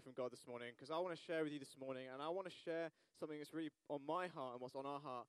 [0.00, 2.22] hear from God this morning because I want to share with you this morning, and
[2.22, 5.26] I want to share something that's really on my heart and what's on our heart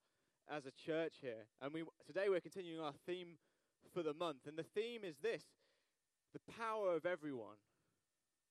[0.50, 1.44] as a church here.
[1.62, 3.36] And we today we're continuing our theme
[3.94, 5.44] for the month, and the theme is this:
[6.32, 7.60] the power of everyone.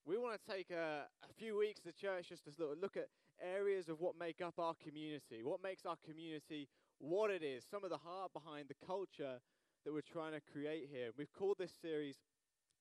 [0.04, 2.50] We want to take a, a few weeks as a church just to
[2.80, 3.08] look at
[3.40, 6.68] areas of what make up our community, what makes our community
[6.98, 9.40] what it is, some of the heart behind the culture
[9.86, 11.10] that we're trying to create here.
[11.16, 12.16] We've called this series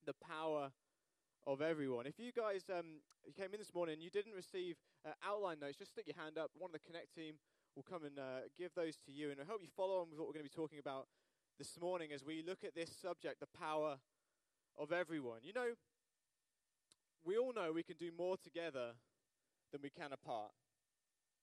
[0.05, 0.71] "The Power."
[1.47, 2.05] Of everyone.
[2.05, 5.59] If you guys um, you came in this morning and you didn't receive uh, outline
[5.59, 6.51] notes, just stick your hand up.
[6.57, 7.35] One of the Connect team
[7.75, 9.31] will come and uh, give those to you.
[9.31, 11.07] And I hope you follow on with what we're going to be talking about
[11.57, 13.97] this morning as we look at this subject, the power
[14.77, 15.39] of everyone.
[15.43, 15.69] You know,
[17.23, 18.95] we all know we can do more together
[19.71, 20.51] than we can apart.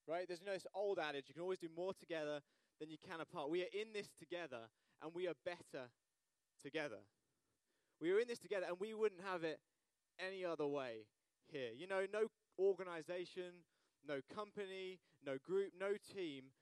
[0.09, 0.27] Right?
[0.27, 2.41] There's you know, this old adage you can always do more together
[2.81, 3.51] than you can apart.
[3.51, 4.71] We are in this together
[5.03, 5.91] and we are better
[6.63, 7.03] together.
[8.01, 9.59] We are in this together and we wouldn't have it
[10.19, 11.07] any other way
[11.51, 11.71] here.
[11.77, 13.65] You know, no organization,
[14.07, 16.53] no company, no group, no team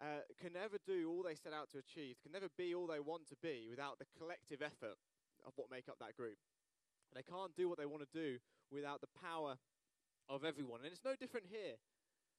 [0.00, 3.00] uh, can ever do all they set out to achieve, can never be all they
[3.00, 4.96] want to be without the collective effort
[5.46, 6.38] of what make up that group.
[7.14, 8.38] They can't do what they want to do
[8.72, 9.58] without the power
[10.28, 10.80] of everyone.
[10.82, 11.76] And it's no different here.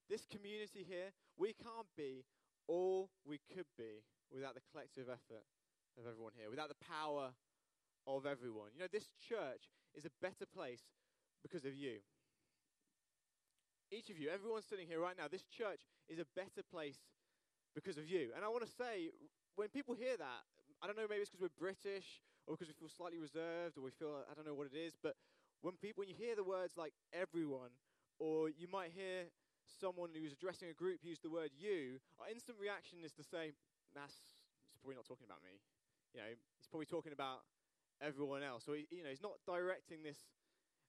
[0.09, 2.25] This community here, we can't be
[2.67, 4.01] all we could be
[4.33, 5.45] without the collective effort
[5.97, 7.31] of everyone here, without the power
[8.07, 8.73] of everyone.
[8.73, 10.83] You know, this church is a better place
[11.41, 11.99] because of you.
[13.91, 16.97] Each of you, everyone sitting here right now, this church is a better place
[17.75, 18.33] because of you.
[18.35, 19.11] And I want to say,
[19.55, 20.41] when people hear that,
[20.81, 23.85] I don't know, maybe it's because we're British or because we feel slightly reserved or
[23.85, 25.15] we feel, I don't know what it is, but
[25.61, 27.71] when people, when you hear the words like everyone,
[28.19, 29.29] or you might hear
[29.79, 33.53] someone who's addressing a group use the word you, our instant reaction is to say,
[33.95, 34.13] that's,
[34.83, 35.55] probably not talking about me.
[36.11, 36.27] You know,
[36.59, 37.47] he's probably talking about
[38.05, 38.63] everyone else.
[38.65, 40.17] So he, you know, he's not directing this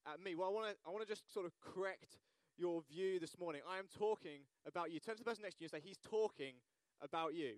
[0.07, 0.35] at me.
[0.35, 2.19] Well, I want to I want to just sort of correct
[2.57, 3.63] your view this morning.
[3.69, 5.01] I am talking about you.
[5.01, 6.55] Turn to the person next to you and say, He's talking
[7.03, 7.55] about you.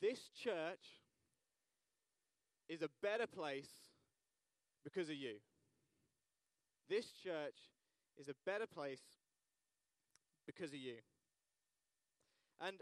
[0.00, 1.02] This church
[2.68, 3.70] is a better place
[4.84, 5.36] because of you.
[6.88, 7.56] This church
[8.18, 9.02] is a better place
[10.46, 10.96] because of you.
[12.60, 12.76] And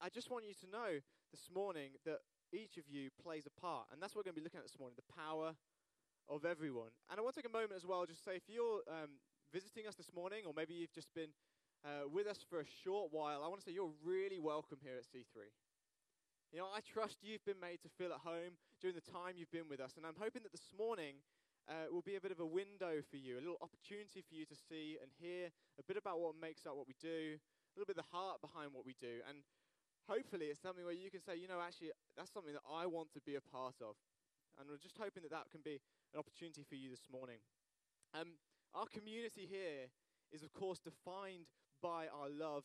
[0.00, 0.98] I just want you to know
[1.30, 2.18] this morning that
[2.52, 3.88] each of you plays a part.
[3.92, 5.56] And that's what we're going to be looking at this morning the power
[6.28, 6.92] of everyone.
[7.10, 9.18] And I want to take a moment as well, just to say if you're um,
[9.52, 11.32] visiting us this morning, or maybe you've just been
[11.84, 14.94] uh, with us for a short while, I want to say you're really welcome here
[14.96, 15.50] at C3.
[16.52, 19.50] You know, I trust you've been made to feel at home during the time you've
[19.50, 19.96] been with us.
[19.96, 21.16] And I'm hoping that this morning
[21.68, 24.44] uh, will be a bit of a window for you, a little opportunity for you
[24.44, 25.48] to see and hear
[25.80, 28.44] a bit about what makes up what we do, a little bit of the heart
[28.44, 29.24] behind what we do.
[29.24, 29.40] And
[30.08, 33.12] hopefully it's something where you can say, you know, actually, that's something that I want
[33.14, 33.94] to be a part of.
[34.58, 35.80] And we're just hoping that that can be
[36.12, 37.40] an opportunity for you this morning.
[38.12, 38.36] Um,
[38.74, 39.88] our community here
[40.32, 41.48] is, of course, defined
[41.80, 42.64] by our love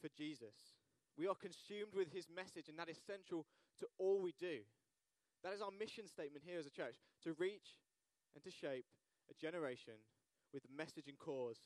[0.00, 0.74] for Jesus.
[1.16, 3.46] We are consumed with his message, and that is central
[3.80, 4.62] to all we do.
[5.42, 6.94] That is our mission statement here as a church
[7.24, 7.78] to reach
[8.34, 8.86] and to shape
[9.30, 9.94] a generation
[10.52, 11.58] with the message and cause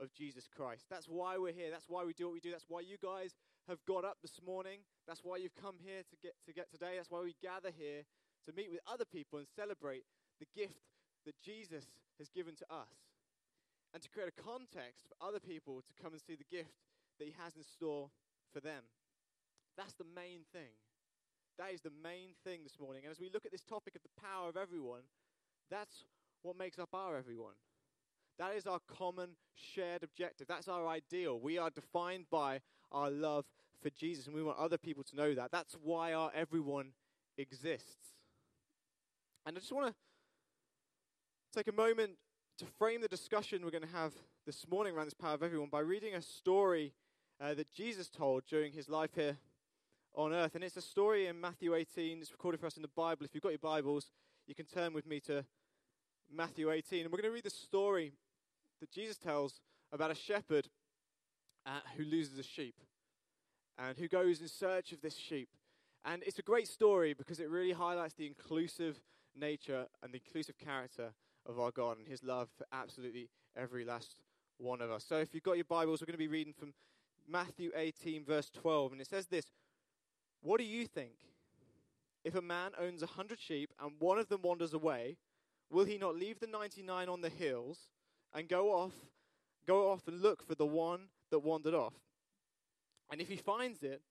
[0.00, 0.86] of Jesus Christ.
[0.90, 1.70] That's why we're here.
[1.70, 2.50] That's why we do what we do.
[2.50, 3.34] That's why you guys
[3.68, 4.80] have got up this morning.
[5.06, 6.94] That's why you've come here to get to get today.
[6.96, 8.02] That's why we gather here
[8.46, 10.04] to meet with other people and celebrate
[10.38, 10.86] the gift
[11.24, 11.84] that Jesus
[12.18, 12.94] has given to us.
[13.94, 16.74] And to create a context for other people to come and see the gift
[17.18, 18.10] that he has in store
[18.52, 18.84] for them.
[19.76, 20.76] That's the main thing.
[21.58, 23.02] That is the main thing this morning.
[23.04, 25.02] And as we look at this topic of the power of everyone,
[25.70, 26.04] that's
[26.42, 27.56] what makes up our everyone.
[28.38, 30.46] That is our common shared objective.
[30.46, 31.40] That's our ideal.
[31.40, 32.60] We are defined by
[32.92, 33.46] our love
[33.82, 35.50] for Jesus, and we want other people to know that.
[35.50, 36.92] That's why our everyone
[37.38, 38.14] exists.
[39.44, 39.94] And I just want to
[41.54, 42.12] take a moment
[42.58, 44.12] to frame the discussion we're going to have
[44.46, 46.94] this morning around this power of everyone by reading a story
[47.40, 49.36] uh, that Jesus told during his life here
[50.14, 50.54] on earth.
[50.54, 52.18] And it's a story in Matthew 18.
[52.20, 53.24] It's recorded for us in the Bible.
[53.24, 54.10] If you've got your Bibles,
[54.46, 55.44] you can turn with me to
[56.34, 57.02] Matthew 18.
[57.02, 58.12] And we're going to read the story
[58.80, 59.60] that Jesus tells
[59.92, 60.68] about a shepherd
[61.66, 62.74] uh, who loses a sheep
[63.78, 65.48] and who goes in search of this sheep.
[66.04, 69.00] And it's a great story because it really highlights the inclusive
[69.34, 71.12] nature and the inclusive character
[71.46, 74.16] of our God and his love for absolutely every last
[74.58, 75.04] one of us.
[75.06, 76.72] So if you've got your Bibles, we're going to be reading from
[77.28, 78.92] Matthew 18, verse 12.
[78.92, 79.46] And it says this
[80.42, 81.12] What do you think?
[82.24, 85.16] If a man owns a hundred sheep and one of them wanders away,
[85.70, 87.78] will he not leave the 99 on the hills
[88.34, 88.94] and go off,
[89.66, 91.94] go off and look for the one that wandered off.
[93.10, 94.02] And if he finds it,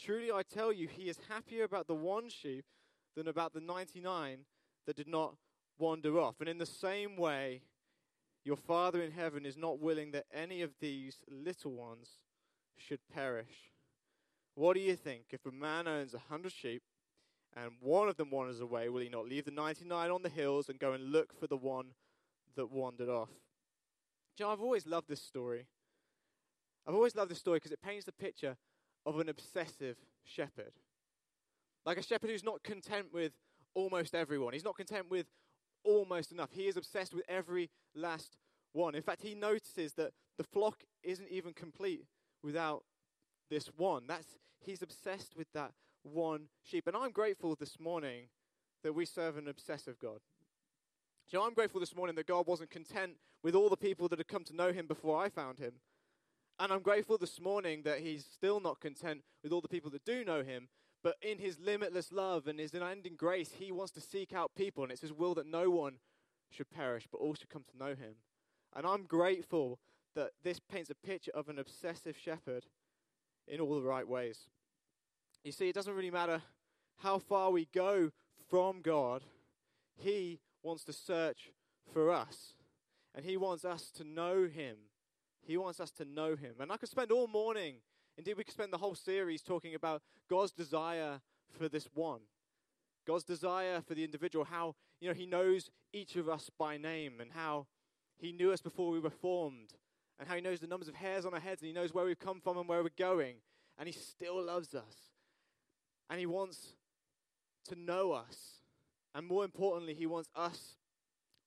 [0.00, 2.64] truly I tell you, he is happier about the one sheep
[3.16, 4.38] than about the 99
[4.86, 5.34] that did not
[5.78, 6.36] wander off.
[6.40, 7.62] And in the same way,
[8.44, 12.08] Your Father in heaven is not willing that any of these little ones
[12.76, 13.72] should perish.
[14.54, 15.26] What do you think?
[15.30, 16.82] If a man owns a hundred sheep
[17.56, 20.68] and one of them wanders away, will he not leave the 99 on the hills
[20.68, 21.88] and go and look for the one
[22.56, 23.30] that wandered off?
[24.40, 25.66] Know, I've always loved this story.
[26.88, 28.56] I've always loved this story because it paints the picture
[29.04, 30.72] of an obsessive shepherd.
[31.84, 33.32] Like a shepherd who's not content with
[33.74, 34.54] almost everyone.
[34.54, 35.26] He's not content with
[35.84, 36.50] almost enough.
[36.50, 38.38] He is obsessed with every last
[38.72, 38.94] one.
[38.94, 42.04] In fact, he notices that the flock isn't even complete
[42.42, 42.84] without
[43.50, 44.04] this one.
[44.06, 46.86] That's he's obsessed with that one sheep.
[46.86, 48.28] And I'm grateful this morning
[48.82, 50.20] that we serve an obsessive God.
[51.26, 53.12] So I'm grateful this morning that God wasn't content
[53.42, 55.72] with all the people that had come to know him before I found him.
[56.60, 60.04] And I'm grateful this morning that he's still not content with all the people that
[60.04, 60.68] do know him,
[61.04, 64.82] but in his limitless love and his unending grace, he wants to seek out people,
[64.82, 65.94] and it's his will that no one
[66.50, 68.16] should perish, but all should come to know him.
[68.74, 69.78] And I'm grateful
[70.16, 72.66] that this paints a picture of an obsessive shepherd
[73.46, 74.48] in all the right ways.
[75.44, 76.42] You see, it doesn't really matter
[76.98, 78.10] how far we go
[78.50, 79.22] from God,
[79.96, 81.52] He wants to search
[81.92, 82.54] for us.
[83.14, 84.76] And He wants us to know Him.
[85.48, 86.56] He wants us to know Him.
[86.60, 87.76] And I could spend all morning,
[88.18, 91.22] indeed, we could spend the whole series talking about God's desire
[91.58, 92.20] for this one.
[93.06, 97.14] God's desire for the individual, how you know He knows each of us by name,
[97.18, 97.66] and how
[98.18, 99.72] He knew us before we were formed,
[100.18, 102.04] and how He knows the numbers of hairs on our heads, and He knows where
[102.04, 103.36] we've come from and where we're going,
[103.78, 105.14] and He still loves us.
[106.10, 106.74] And He wants
[107.68, 108.60] to know us.
[109.14, 110.74] And more importantly, He wants us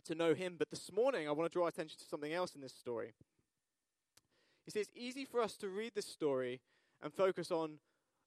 [0.06, 0.56] to know Him.
[0.57, 3.13] But this morning, I want to draw attention to something else in this story.
[4.66, 6.62] You see, it's easy for us to read this story
[7.02, 7.80] and focus on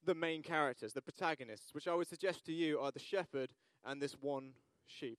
[0.05, 3.53] the main characters, the protagonists, which I would suggest to you are the shepherd
[3.85, 4.53] and this one
[4.87, 5.19] sheep.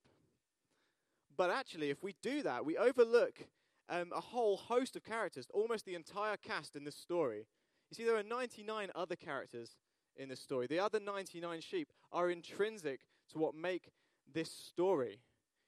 [1.35, 3.45] But actually, if we do that, we overlook
[3.89, 7.45] um, a whole host of characters, almost the entire cast in this story.
[7.89, 9.75] You see, there are 99 other characters
[10.15, 10.67] in this story.
[10.67, 13.01] The other 99 sheep are intrinsic
[13.31, 13.89] to what make
[14.31, 15.19] this story.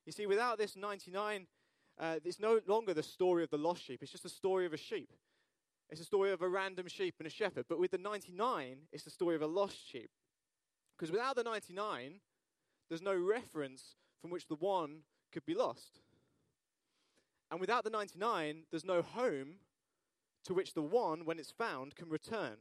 [0.06, 1.48] You see, without this 99,
[2.00, 4.74] uh, it's no longer the story of the lost sheep, it's just the story of
[4.74, 5.12] a sheep.
[5.90, 7.66] It's a story of a random sheep and a shepherd.
[7.70, 10.10] But with the 99, it's the story of a lost sheep.
[10.98, 12.20] Because without the 99,
[12.90, 15.00] there's no reference from which the one
[15.32, 16.02] could be lost.
[17.52, 19.56] And without the 99, there's no home
[20.46, 22.58] to which the one, when it's found, can return.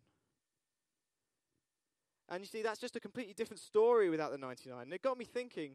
[2.28, 4.82] And you see, that's just a completely different story without the 99.
[4.82, 5.72] And it got me thinking,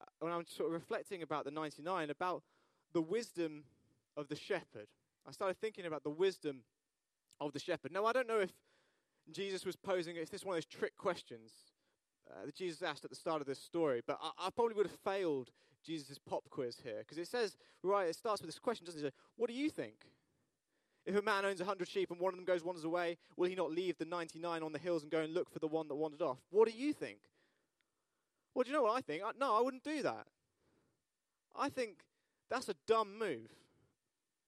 [0.00, 2.42] uh, when I'm sort of reflecting about the 99, about
[2.92, 3.64] the wisdom
[4.16, 4.86] of the shepherd.
[5.26, 6.60] I started thinking about the wisdom
[7.40, 7.92] of the shepherd.
[7.92, 8.52] Now, I don't know if
[9.32, 11.52] Jesus was posing, if this is one of those trick questions
[12.30, 14.86] uh, that Jesus asked at the start of this story, but I, I probably would
[14.86, 15.50] have failed
[15.84, 19.14] Jesus' pop quiz here because it says, right, it starts with this question, doesn't it?
[19.36, 20.06] What do you think?
[21.06, 23.48] If a man owns a hundred sheep and one of them goes wanders away, will
[23.48, 25.88] he not leave the 99 on the hills and go and look for the one
[25.88, 26.38] that wandered off?
[26.50, 27.18] What do you think?
[28.54, 29.22] Well, do you know what I think?
[29.22, 30.26] I, no, I wouldn't do that.
[31.54, 31.98] I think
[32.48, 33.50] that's a dumb move.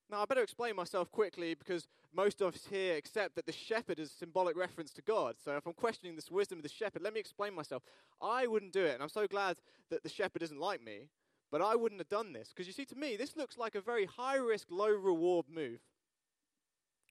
[0.08, 3.98] Now, I better explain myself quickly because most of us here accept that the shepherd
[3.98, 5.34] is a symbolic reference to God.
[5.44, 7.82] So if I'm questioning this wisdom of the shepherd, let me explain myself.
[8.22, 9.56] I wouldn't do it, and I'm so glad
[9.90, 11.08] that the shepherd isn't like me,
[11.50, 12.50] but I wouldn't have done this.
[12.50, 15.80] Because you see, to me, this looks like a very high risk, low reward move.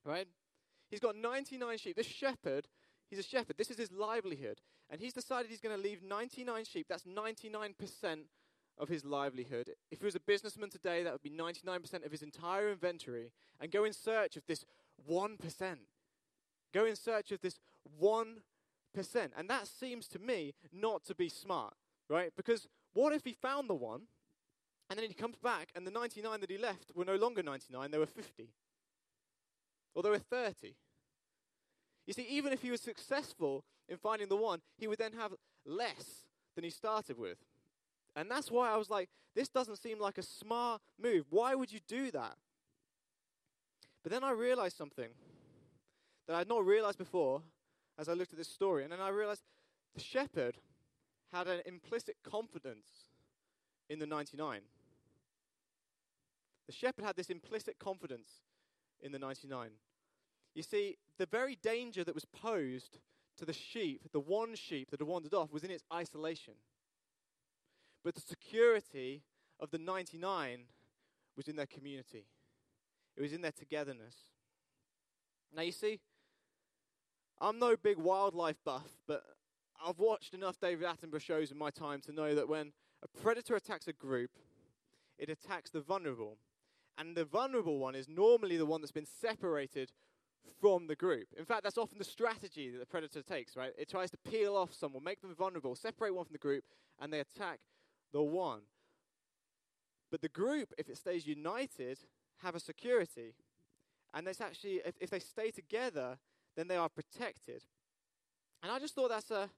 [0.05, 0.27] Right?
[0.89, 1.97] He's got 99 sheep.
[1.97, 2.67] This shepherd,
[3.09, 3.57] he's a shepherd.
[3.57, 4.61] This is his livelihood.
[4.89, 6.85] And he's decided he's going to leave 99 sheep.
[6.87, 7.73] That's 99%
[8.77, 9.71] of his livelihood.
[9.91, 13.71] If he was a businessman today, that would be 99% of his entire inventory, and
[13.71, 14.65] go in search of this
[15.09, 15.37] 1%.
[16.73, 17.59] Go in search of this
[18.01, 18.35] 1%.
[19.37, 21.73] And that seems to me not to be smart,
[22.09, 22.31] right?
[22.35, 24.01] Because what if he found the one,
[24.89, 27.91] and then he comes back, and the 99 that he left were no longer 99,
[27.91, 28.49] they were 50?
[29.93, 30.75] Or they were 30?
[32.05, 35.33] You see, even if he was successful in finding the one, he would then have
[35.65, 37.37] less than he started with.
[38.15, 41.25] And that's why I was like, this doesn't seem like a smart move.
[41.29, 42.37] Why would you do that?
[44.03, 45.09] But then I realized something
[46.27, 47.41] that I had not realized before
[47.97, 48.83] as I looked at this story.
[48.83, 49.41] And then I realized
[49.93, 50.57] the shepherd
[51.33, 52.87] had an implicit confidence
[53.89, 54.61] in the 99.
[56.67, 58.27] The shepherd had this implicit confidence
[59.01, 59.69] in the 99.
[60.53, 62.99] You see, the very danger that was posed
[63.37, 66.53] to the sheep, the one sheep that had wandered off, was in its isolation.
[68.05, 69.23] But the security
[69.59, 70.59] of the 99
[71.35, 72.27] was in their community,
[73.17, 74.15] it was in their togetherness.
[75.53, 75.99] Now, you see,
[77.41, 79.23] I'm no big wildlife buff, but
[79.83, 83.55] I've watched enough David Attenborough shows in my time to know that when a predator
[83.55, 84.31] attacks a group,
[85.17, 86.37] it attacks the vulnerable.
[86.97, 89.91] And the vulnerable one is normally the one that's been separated
[90.61, 91.27] from the group.
[91.37, 93.71] In fact, that's often the strategy that the predator takes, right?
[93.77, 96.63] It tries to peel off someone, make them vulnerable, separate one from the group,
[97.01, 97.59] and they attack
[98.13, 98.61] the one.
[100.11, 101.99] But the group, if it stays united,
[102.37, 103.35] have a security.
[104.13, 106.17] And it's actually, if, if they stay together,
[106.55, 107.63] then they are protected.
[108.63, 109.49] And I just thought that's a,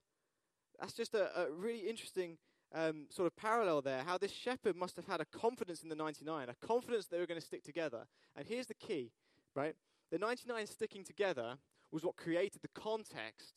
[0.79, 2.37] that's just a, a really interesting
[2.73, 4.03] um, sort of parallel there.
[4.05, 7.27] How this shepherd must have had a confidence in the 99, a confidence they were
[7.27, 8.07] going to stick together.
[8.35, 9.11] And here's the key,
[9.55, 9.75] right?
[10.11, 11.57] The 99 sticking together
[11.91, 13.53] was what created the context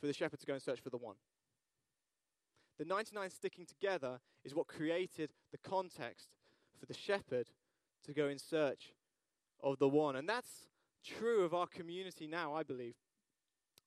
[0.00, 1.16] for the shepherd to go and search for the one.
[2.78, 6.28] The 99 sticking together is what created the context
[6.78, 7.48] for the shepherd
[8.04, 8.92] to go in search
[9.62, 10.16] of the one.
[10.16, 10.66] And that's
[11.04, 12.94] true of our community now, I believe.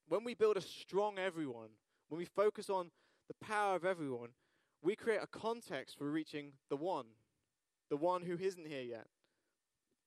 [0.07, 1.69] When we build a strong everyone,
[2.07, 2.89] when we focus on
[3.27, 4.29] the power of everyone,
[4.81, 7.05] we create a context for reaching the one,
[7.89, 9.05] the one who isn't here yet.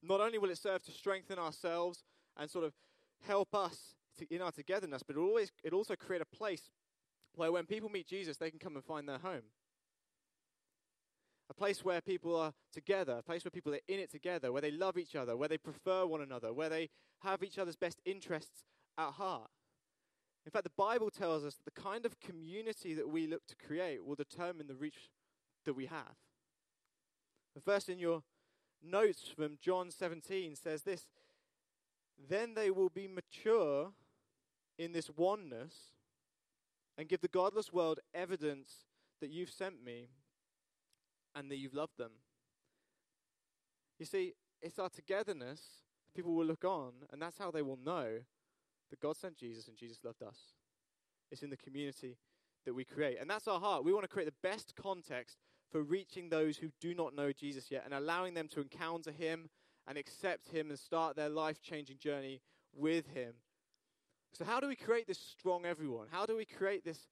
[0.03, 2.03] Not only will it serve to strengthen ourselves
[2.37, 2.73] and sort of
[3.27, 6.71] help us to, in our togetherness, but it always it also create a place
[7.35, 9.43] where when people meet Jesus, they can come and find their home.
[11.51, 14.63] A place where people are together, a place where people are in it together, where
[14.63, 16.89] they love each other, where they prefer one another, where they
[17.23, 18.65] have each other's best interests
[18.97, 19.51] at heart.
[20.45, 23.57] In fact, the Bible tells us that the kind of community that we look to
[23.57, 25.11] create will determine the reach
[25.65, 26.17] that we have.
[27.55, 28.23] The verse in your
[28.83, 31.07] notes from John 17 says this
[32.29, 33.93] Then they will be mature
[34.79, 35.93] in this oneness
[36.99, 38.87] and give the godless world evidence
[39.21, 40.09] that you've sent me
[41.35, 42.13] and that you've loved them.
[43.99, 45.61] You see, it's our togetherness
[46.15, 48.19] people will look on, and that's how they will know
[48.91, 50.37] that God sent Jesus and Jesus loved us.
[51.31, 52.19] It's in the community
[52.67, 53.19] that we create.
[53.21, 53.85] And that's our heart.
[53.85, 55.39] We want to create the best context
[55.71, 59.49] for reaching those who do not know Jesus yet and allowing them to encounter him
[59.89, 62.43] and accept him and start their life changing journey
[62.75, 63.35] with him.
[64.33, 66.07] So, how do we create this strong everyone?
[66.11, 67.07] How do we create this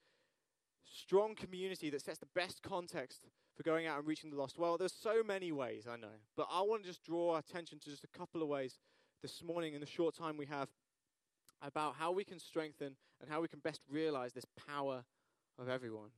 [0.85, 4.59] strong community that sets the best context for going out and reaching the lost?
[4.59, 6.09] Well, there's so many ways, I know.
[6.37, 8.79] But I want to just draw attention to just a couple of ways
[9.23, 10.69] this morning in the short time we have
[11.61, 15.05] about how we can strengthen and how we can best realize this power
[15.59, 16.09] of everyone.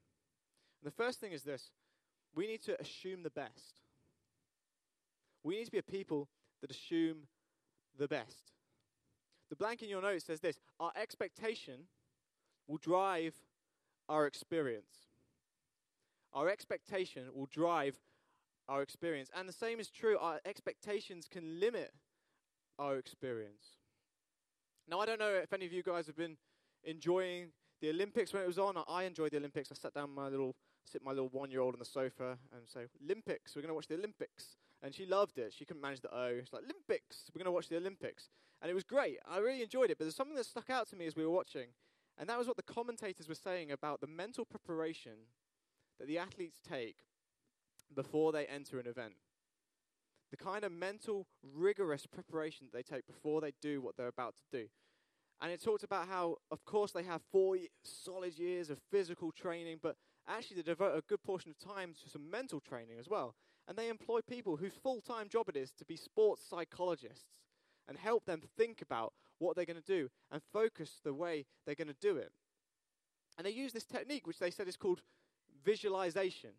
[0.83, 1.73] And the first thing is this
[2.35, 3.81] we need to assume the best.
[5.43, 6.29] We need to be a people
[6.61, 7.25] that assume
[7.99, 8.53] the best.
[9.53, 11.81] The blank in your notes says this Our expectation
[12.67, 13.35] will drive
[14.09, 15.11] our experience.
[16.33, 17.99] Our expectation will drive
[18.67, 19.29] our experience.
[19.37, 20.17] And the same is true.
[20.19, 21.93] Our expectations can limit
[22.79, 23.77] our experience.
[24.89, 26.39] Now, I don't know if any of you guys have been
[26.85, 27.49] enjoying
[27.83, 28.83] the Olympics when it was on.
[28.89, 29.69] I enjoyed the Olympics.
[29.71, 30.57] I sat down my little
[30.87, 33.75] sit my little one year old on the sofa and say, Olympics, we're going to
[33.75, 34.57] watch the Olympics.
[34.83, 35.55] And she loved it.
[35.57, 36.41] She couldn't manage the O.
[36.41, 38.31] She's like, Olympics, we're going to watch the Olympics.
[38.61, 39.19] And it was great.
[39.29, 39.99] I really enjoyed it.
[39.99, 41.69] But there's something that stuck out to me as we were watching.
[42.19, 45.13] And that was what the commentators were saying about the mental preparation
[45.99, 46.97] that the athletes take
[47.95, 49.15] before they enter an event.
[50.31, 54.35] The kind of mental, rigorous preparation that they take before they do what they're about
[54.37, 54.69] to do.
[55.41, 59.79] And it talked about how, of course, they have four solid years of physical training,
[59.83, 59.97] but
[60.29, 63.35] actually they devote a good portion of time to some mental training as well.
[63.69, 67.31] And they employ people whose full time job it is to be sports psychologists
[67.89, 71.75] and help them think about what they're going to do and focus the way they're
[71.75, 72.33] going to do it.
[73.37, 75.03] And they use this technique, which they said is called
[75.65, 76.51] visualization,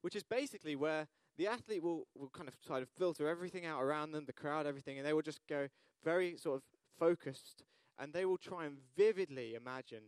[0.00, 3.82] which is basically where the athlete will, will kind of try to filter everything out
[3.82, 5.68] around them, the crowd, everything, and they will just go
[6.04, 6.62] very sort of
[6.98, 7.64] focused
[7.98, 10.04] and they will try and vividly imagine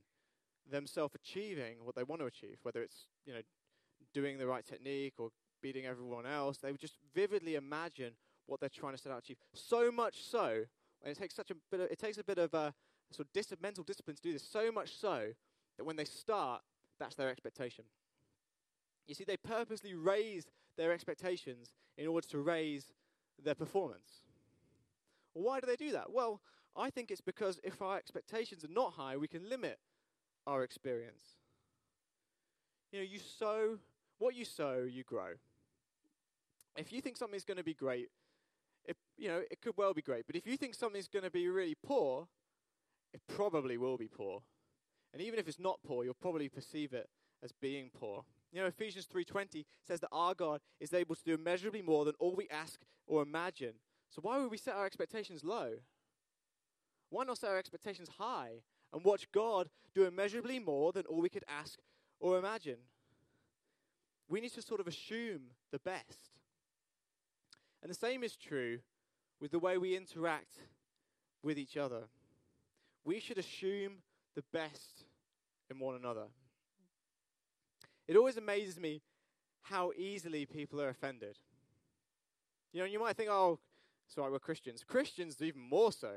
[0.71, 3.41] themselves achieving what they want to achieve, whether it's, you know,
[4.13, 5.31] doing the right technique or
[5.65, 6.59] beating everyone else.
[6.59, 8.13] They would just vividly imagine
[8.45, 9.39] what they're trying to set out to achieve.
[9.55, 10.65] So much so,
[11.03, 12.75] and it takes such a bit of, it takes a bit of a
[13.11, 15.29] sort of dis- mental discipline to do this, so much so
[15.79, 16.61] that when they start,
[17.01, 17.85] that's their expectation.
[19.07, 20.45] You see, they purposely raise
[20.77, 22.93] their expectations in order to raise
[23.43, 24.21] their performance.
[25.33, 26.13] why do they do that?
[26.13, 26.41] Well,
[26.77, 29.79] I think it's because if our expectations are not high, we can limit
[30.47, 31.23] our experience.
[32.93, 33.79] You know, you sow,
[34.19, 35.33] what you sow, you grow.
[36.77, 38.09] If you think something's going to be great,
[38.85, 40.27] it, you know, it could well be great.
[40.27, 42.27] But if you think something's going to be really poor,
[43.13, 44.43] it probably will be poor.
[45.13, 47.09] And even if it's not poor, you'll probably perceive it
[47.43, 48.25] as being poor.
[48.53, 52.15] You know, Ephesians 3:20 says that our God is able to do immeasurably more than
[52.19, 53.75] all we ask or imagine.
[54.11, 55.75] So why would we set our expectations low?
[57.11, 58.63] Why not set our expectations high
[58.93, 61.79] and watch God do immeasurably more than all we could ask
[62.19, 62.79] or imagine?
[64.29, 66.34] We need to sort of assume the best.
[67.85, 68.79] And the same is true
[69.43, 70.55] with the way we interact
[71.43, 72.05] with each other.
[73.05, 73.99] We should assume
[74.35, 75.05] the best
[75.71, 76.25] in one another.
[78.09, 79.03] It always amazes me
[79.61, 81.37] how easily people are offended.
[82.73, 83.59] You know, you might think, oh,
[84.09, 84.83] sorry, we're Christians.
[84.83, 86.13] Christians, even more so.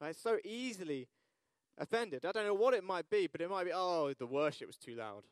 [0.00, 0.16] Right?
[0.16, 1.08] So easily
[1.76, 2.24] offended.
[2.24, 4.78] I don't know what it might be, but it might be, oh, the worship was
[4.78, 5.24] too loud.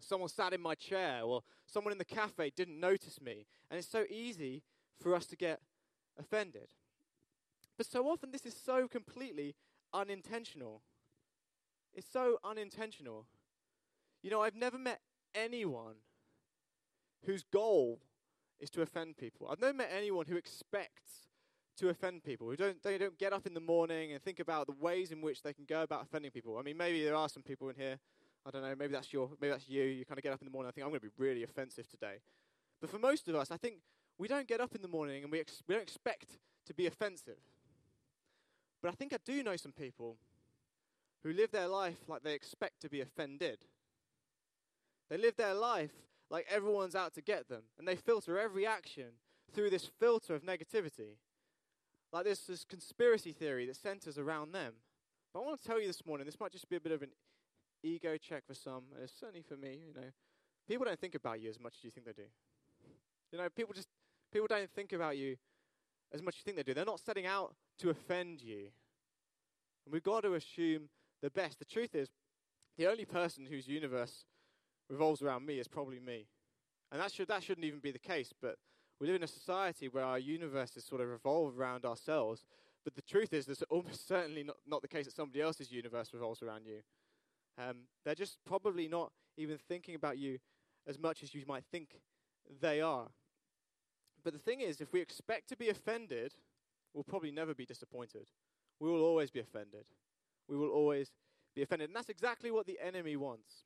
[0.00, 3.46] Someone sat in my chair, or someone in the cafe didn't notice me.
[3.70, 4.62] And it's so easy
[5.00, 5.60] for us to get
[6.18, 6.68] offended.
[7.76, 9.54] But so often, this is so completely
[9.92, 10.82] unintentional.
[11.94, 13.26] It's so unintentional.
[14.22, 15.00] You know, I've never met
[15.34, 15.94] anyone
[17.24, 18.00] whose goal
[18.60, 19.48] is to offend people.
[19.50, 21.28] I've never met anyone who expects
[21.78, 22.48] to offend people.
[22.48, 25.20] Who don't they don't get up in the morning and think about the ways in
[25.20, 26.56] which they can go about offending people.
[26.58, 27.98] I mean, maybe there are some people in here.
[28.46, 28.74] I don't know.
[28.78, 29.30] Maybe that's your.
[29.40, 29.84] Maybe that's you.
[29.84, 30.68] You kind of get up in the morning.
[30.68, 32.16] and think I'm going to be really offensive today.
[32.80, 33.76] But for most of us, I think
[34.18, 36.86] we don't get up in the morning and we ex- we don't expect to be
[36.86, 37.38] offensive.
[38.82, 40.18] But I think I do know some people
[41.22, 43.58] who live their life like they expect to be offended.
[45.08, 45.92] They live their life
[46.30, 49.12] like everyone's out to get them, and they filter every action
[49.54, 51.16] through this filter of negativity.
[52.12, 54.74] Like this, this conspiracy theory that centers around them.
[55.32, 57.02] But I want to tell you this morning, this might just be a bit of
[57.02, 57.10] an
[57.84, 60.08] ego check for some, and certainly for me, you know.
[60.66, 62.28] People don't think about you as much as you think they do.
[63.30, 63.88] You know, people just
[64.32, 65.36] people don't think about you
[66.12, 66.74] as much as you think they do.
[66.74, 68.68] They're not setting out to offend you.
[69.84, 70.88] And we've got to assume
[71.22, 71.58] the best.
[71.58, 72.08] The truth is,
[72.78, 74.24] the only person whose universe
[74.88, 76.26] revolves around me is probably me.
[76.90, 78.56] And that, should, that shouldn't even be the case, but
[79.00, 82.44] we live in a society where our universes sort of revolve around ourselves.
[82.84, 86.10] But the truth is, it's almost certainly not, not the case that somebody else's universe
[86.12, 86.80] revolves around you.
[87.58, 90.38] Um, they're just probably not even thinking about you
[90.86, 92.00] as much as you might think
[92.60, 93.08] they are.
[94.22, 96.34] But the thing is, if we expect to be offended,
[96.92, 98.28] we'll probably never be disappointed.
[98.80, 99.86] We will always be offended.
[100.48, 101.10] We will always
[101.54, 101.88] be offended.
[101.88, 103.64] And that's exactly what the enemy wants.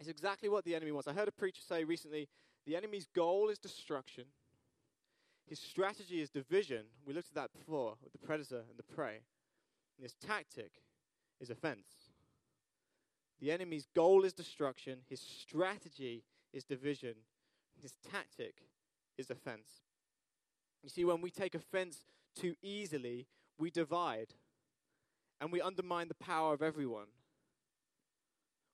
[0.00, 1.08] It's exactly what the enemy wants.
[1.08, 2.28] I heard a preacher say recently
[2.66, 4.24] the enemy's goal is destruction,
[5.46, 6.86] his strategy is division.
[7.06, 9.20] We looked at that before with the predator and the prey.
[9.98, 10.72] And his tactic
[11.40, 12.01] is offense.
[13.42, 17.14] The enemy's goal is destruction, his strategy is division,
[17.82, 18.54] his tactic
[19.18, 19.66] is offense.
[20.84, 22.04] You see, when we take offense
[22.36, 23.26] too easily,
[23.58, 24.28] we divide
[25.40, 27.08] and we undermine the power of everyone.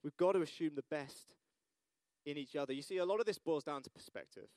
[0.04, 1.34] We've got to assume the best
[2.26, 2.74] in each other.
[2.74, 4.48] You see, a lot of this boils down to perspective.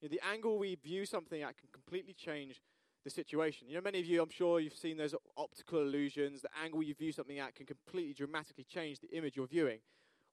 [0.00, 2.60] You know, the angle we view something at can completely change
[3.06, 3.68] the situation.
[3.68, 6.42] You know, many of you, I'm sure you've seen those optical illusions.
[6.42, 9.78] The angle you view something at can completely dramatically change the image you're viewing.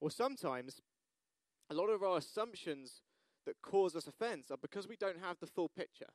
[0.01, 0.81] Or sometimes,
[1.69, 3.03] a lot of our assumptions
[3.45, 6.09] that cause us offense are because we don't have the full picture.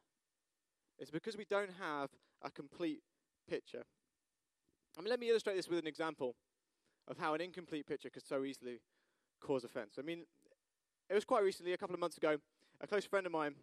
[0.98, 2.10] It's because we don't have
[2.42, 3.02] a complete
[3.48, 3.84] picture.
[4.98, 6.34] I mean, let me illustrate this with an example
[7.06, 8.80] of how an incomplete picture could so easily
[9.40, 9.94] cause offense.
[9.96, 10.24] I mean,
[11.08, 12.36] it was quite recently, a couple of months ago,
[12.80, 13.54] a close friend of mine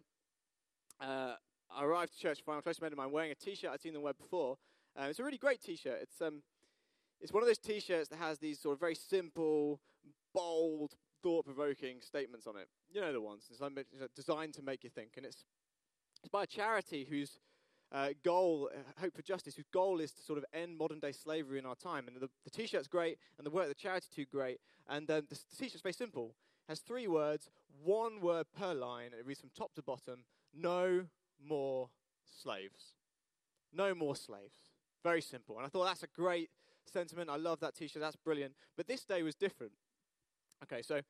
[0.98, 1.34] uh,
[1.80, 4.16] arrived to church, a close of mine, wearing a T-shirt I'd seen on the web
[4.18, 4.56] before.
[4.98, 5.98] Uh, it's a really great T-shirt.
[6.02, 6.42] It's um,
[7.20, 9.80] it's one of those T-shirts that has these sort of very simple,
[10.34, 12.68] bold, thought-provoking statements on it.
[12.90, 13.48] You know the ones.
[13.50, 15.44] It's designed to make you think, and it's
[16.22, 17.38] it's by a charity whose
[17.92, 21.12] uh, goal, uh, Hope for Justice, whose goal is to sort of end modern day
[21.12, 22.08] slavery in our time.
[22.08, 24.58] And the, the t shirt's great, and the work of the charity too great.
[24.88, 26.34] And um, the, the t shirt's very simple.
[26.68, 27.48] It has three words,
[27.82, 29.10] one word per line.
[29.18, 31.06] It reads from top to bottom No
[31.44, 31.90] more
[32.24, 32.94] slaves.
[33.72, 34.70] No more slaves.
[35.02, 35.56] Very simple.
[35.56, 36.50] And I thought that's a great
[36.92, 37.30] sentiment.
[37.30, 38.00] I love that t shirt.
[38.00, 38.54] That's brilliant.
[38.76, 39.72] But this day was different.
[40.62, 41.00] Okay, so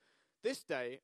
[0.43, 1.01] this day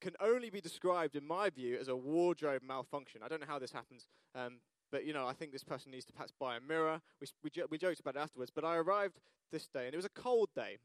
[0.00, 3.20] can only be described, in my view, as a wardrobe malfunction.
[3.24, 4.60] I don't know how this happens, um,
[4.92, 7.00] but you know, I think this person needs to perhaps buy a mirror.
[7.20, 9.96] We, we, jo- we joked about it afterwards, but I arrived this day, and it
[9.96, 10.78] was a cold day.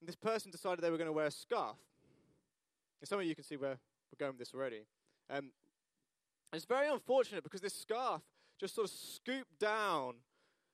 [0.00, 1.76] And this person decided they were going to wear a scarf.
[3.00, 3.78] And some of you can see where
[4.10, 4.82] we're going with this already.
[5.28, 5.50] Um,
[6.52, 8.22] it's very unfortunate because this scarf
[8.58, 10.14] just sort of scooped down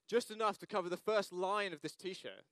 [0.08, 2.44] just enough to cover the first line of this t shirt.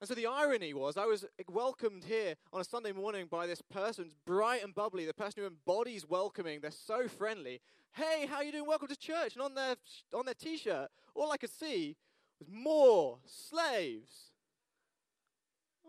[0.00, 3.60] And so the irony was, I was welcomed here on a Sunday morning by this
[3.60, 6.60] person, bright and bubbly, the person who embodies welcoming.
[6.60, 7.60] They're so friendly.
[7.92, 8.66] Hey, how you doing?
[8.66, 9.34] Welcome to church.
[9.34, 9.74] And on their
[10.14, 11.96] on their T-shirt, all I could see
[12.38, 14.30] was more slaves.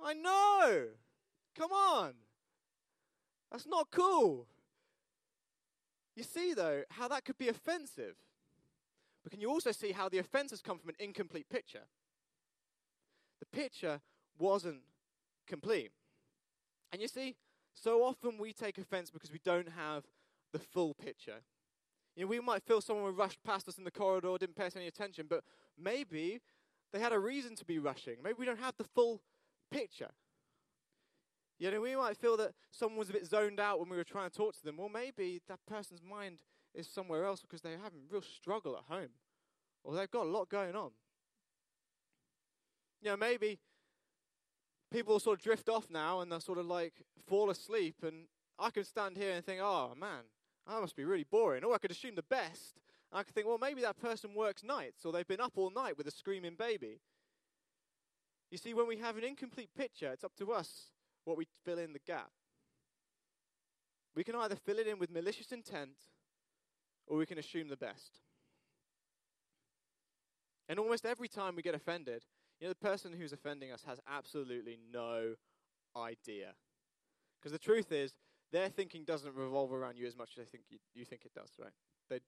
[0.03, 0.87] I know.
[1.55, 2.13] Come on.
[3.51, 4.47] That's not cool.
[6.15, 8.15] You see, though, how that could be offensive.
[9.23, 11.87] But can you also see how the offense has come from an incomplete picture?
[13.39, 14.01] the picture
[14.37, 14.81] wasn't
[15.47, 15.91] complete.
[16.91, 17.35] And you see,
[17.73, 20.03] So often we take offense because we don't have
[20.51, 21.39] the full picture.
[22.15, 24.75] You know, we might feel someone rushed past us in the corridor, didn't pay us
[24.75, 25.45] any attention, but
[25.81, 26.41] maybe
[26.91, 28.17] they had a reason to be rushing.
[28.21, 29.21] Maybe we don't have the full
[29.71, 30.09] picture.
[31.59, 34.05] You know, we might feel that someone was a bit zoned out when we were
[34.05, 34.77] trying to talk to them.
[34.77, 36.39] Well, maybe that person's mind
[36.73, 39.09] is somewhere else because they're having real struggle at home,
[39.83, 40.91] or they've got a lot going on.
[43.01, 43.59] You know, maybe
[44.89, 46.93] people sort of drift off now and they'll sort of like
[47.27, 50.23] fall asleep, and I can stand here and think, oh man,
[50.65, 51.65] that must be really boring.
[51.65, 52.79] Or I could assume the best.
[53.11, 55.71] And I could think, well, maybe that person works nights, or they've been up all
[55.71, 57.01] night with a screaming baby.
[58.49, 60.91] You see, when we have an incomplete picture, it's up to us
[61.25, 62.31] what we fill in the gap.
[64.15, 65.97] We can either fill it in with malicious intent
[67.07, 68.19] or we can assume the best.
[70.67, 72.23] And almost every time we get offended,
[72.59, 75.35] you know, the person who's offending us has absolutely no
[75.95, 76.53] idea.
[77.39, 78.13] Because the truth is,
[78.51, 81.33] their thinking doesn't revolve around you as much as they think you, you think it
[81.33, 81.71] does, right?
[82.09, 82.19] They,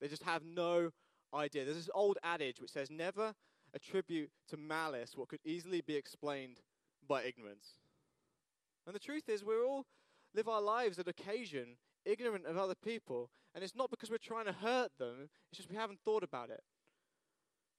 [0.00, 0.90] they just have no
[1.34, 1.64] idea.
[1.64, 3.34] There's this old adage which says, never
[3.74, 6.60] attribute to malice what could easily be explained
[7.06, 7.78] by ignorance.
[8.86, 9.86] And the truth is, we all
[10.34, 13.30] live our lives at occasion ignorant of other people.
[13.54, 16.50] And it's not because we're trying to hurt them, it's just we haven't thought about
[16.50, 16.62] it.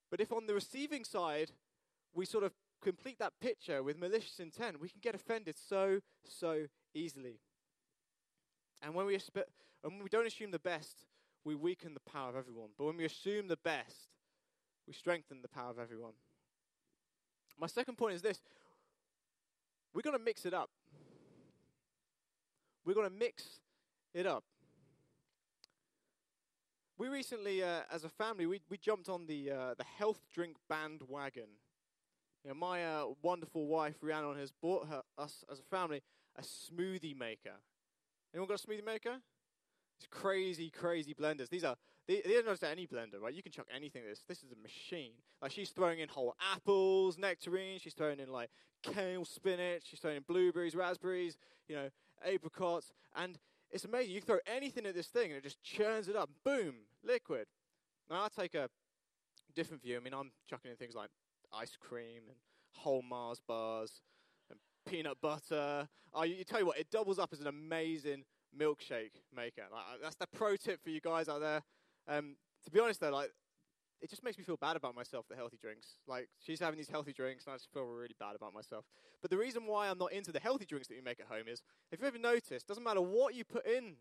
[0.09, 1.51] But if on the receiving side,
[2.13, 6.65] we sort of complete that picture with malicious intent, we can get offended so, so
[6.93, 7.39] easily.
[8.81, 9.43] And when we, aspe-
[9.83, 11.05] and when we don't assume the best,
[11.43, 12.69] we weaken the power of everyone.
[12.77, 14.09] But when we assume the best,
[14.87, 16.13] we strengthen the power of everyone.
[17.59, 18.41] My second point is this
[19.93, 20.69] we're going to mix it up.
[22.87, 23.59] We're going to mix
[24.13, 24.45] it up.
[26.97, 30.55] We recently, uh, as a family, we, we jumped on the, uh, the health drink
[30.69, 31.49] bandwagon.
[32.45, 36.01] You know, my uh, wonderful wife, Rhiannon, has bought her, us as a family
[36.37, 37.57] a smoothie maker.
[38.33, 39.17] Anyone got a smoothie maker?
[39.99, 41.49] These crazy, crazy blenders.
[41.49, 41.75] These are
[42.07, 43.33] they, they don't just any blender, right?
[43.33, 44.03] You can chuck anything.
[44.07, 45.13] This this is a machine.
[45.41, 47.81] Like she's throwing in whole apples, nectarines.
[47.81, 48.49] She's throwing in like
[48.81, 49.83] kale, spinach.
[49.85, 51.37] She's throwing in blueberries, raspberries.
[51.67, 51.89] You know,
[52.25, 53.37] apricots, and
[53.71, 54.13] it's amazing.
[54.13, 56.29] You throw anything at this thing, and it just churns it up.
[56.45, 57.47] Boom, liquid.
[58.09, 58.69] Now I take a
[59.55, 59.97] different view.
[59.97, 61.09] I mean, I'm chucking in things like
[61.53, 62.37] ice cream and
[62.71, 64.01] whole Mars bars
[64.49, 65.87] and peanut butter.
[66.13, 68.23] Oh, you, tell you what, it doubles up as an amazing
[68.57, 69.63] milkshake maker.
[69.71, 71.63] Like, that's the pro tip for you guys out there.
[72.07, 73.31] Um, to be honest, though, like
[74.01, 75.25] it just makes me feel bad about myself.
[75.29, 78.35] The healthy drinks, like she's having these healthy drinks, and I just feel really bad
[78.35, 78.85] about myself.
[79.21, 81.47] But the reason why I'm not into the healthy drinks that we make at home
[81.47, 83.95] is, if you ever noticed, doesn't matter what you put in,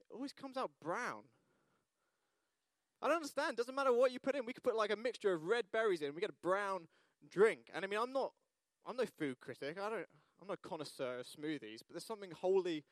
[0.00, 1.24] it always comes out brown.
[3.02, 3.56] I don't understand.
[3.56, 4.46] Doesn't matter what you put in.
[4.46, 6.14] We could put like a mixture of red berries in.
[6.14, 6.86] We get a brown
[7.28, 7.70] drink.
[7.74, 8.32] And I mean, I'm not,
[8.86, 9.76] I'm no food critic.
[9.78, 10.06] I don't,
[10.40, 11.80] I'm no connoisseur of smoothies.
[11.80, 12.84] But there's something wholly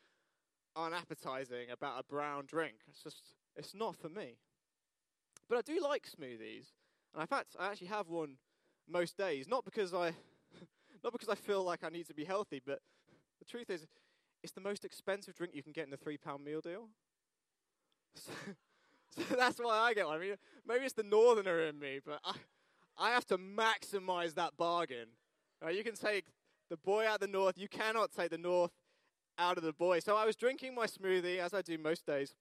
[0.77, 2.75] unappetizing about a brown drink.
[2.89, 3.23] It's just,
[3.57, 4.37] it's not for me.
[5.49, 6.73] But I do like smoothies,
[7.15, 8.37] and in fact, I actually have one
[8.89, 9.49] most days.
[9.49, 10.13] Not because I,
[11.05, 12.81] not because I feel like I need to be healthy, but
[13.39, 13.87] the truth is,
[14.43, 16.89] it's the most expensive drink you can get in the three-pound meal deal.
[19.15, 20.17] So, so that's why I get one.
[20.17, 20.35] I mean,
[20.67, 22.35] maybe it's the northerner in me, but I,
[22.99, 25.07] I have to maximize that bargain.
[25.63, 26.27] Right, you can take
[26.71, 27.59] the boy out of the north.
[27.59, 28.71] You cannot take the north
[29.39, 30.01] out of the boy.
[30.01, 32.35] So I was drinking my smoothie, as I do most days,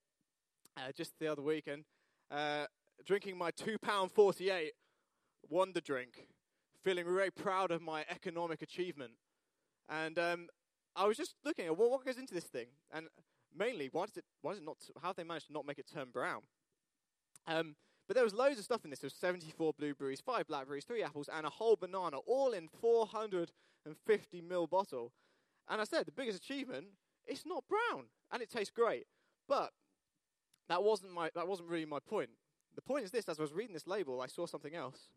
[0.78, 1.84] uh, just the other week, and
[2.30, 2.66] uh,
[3.06, 4.70] drinking my £2.48
[5.50, 6.28] Wonder drink,
[6.84, 9.14] feeling very proud of my economic achievement.
[9.90, 10.48] And um,
[10.96, 13.08] I was just looking at what goes into this thing, and
[13.58, 15.80] mainly why does it why does it not how have they managed to not make
[15.80, 16.42] it turn brown?
[17.48, 17.76] Um,
[18.08, 19.00] but there was loads of stuff in this.
[19.00, 24.42] There was 74 blueberries, five blackberries, three apples, and a whole banana, all in 450
[24.42, 25.12] ml bottle.
[25.70, 26.88] And I said the biggest achievement.
[27.26, 29.06] It's not brown, and it tastes great.
[29.48, 29.72] But
[30.70, 32.30] that wasn't my that wasn't really my point.
[32.76, 35.10] The point is this as I was reading this label, I saw something else.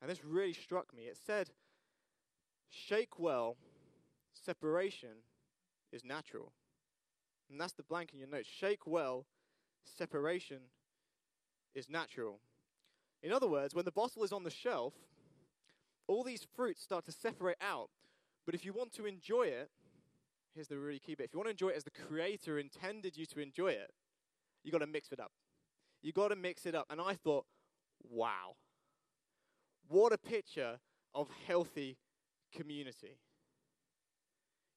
[0.00, 1.04] And this really struck me.
[1.04, 1.50] It said,
[2.68, 3.56] Shake well,
[4.32, 5.22] separation
[5.92, 6.52] is natural.
[7.50, 8.48] And that's the blank in your notes.
[8.48, 9.24] Shake well,
[9.84, 10.58] separation
[11.74, 12.40] is natural.
[13.22, 14.94] In other words, when the bottle is on the shelf,
[16.06, 17.90] all these fruits start to separate out.
[18.44, 19.70] But if you want to enjoy it,
[20.54, 21.26] here's the really key bit.
[21.26, 23.92] If you want to enjoy it as the Creator intended you to enjoy it,
[24.66, 25.30] you've got to mix it up.
[26.02, 26.86] You got to mix it up.
[26.90, 27.46] And I thought,
[28.10, 28.56] wow,
[29.88, 30.80] what a picture
[31.14, 31.96] of healthy
[32.52, 33.16] community.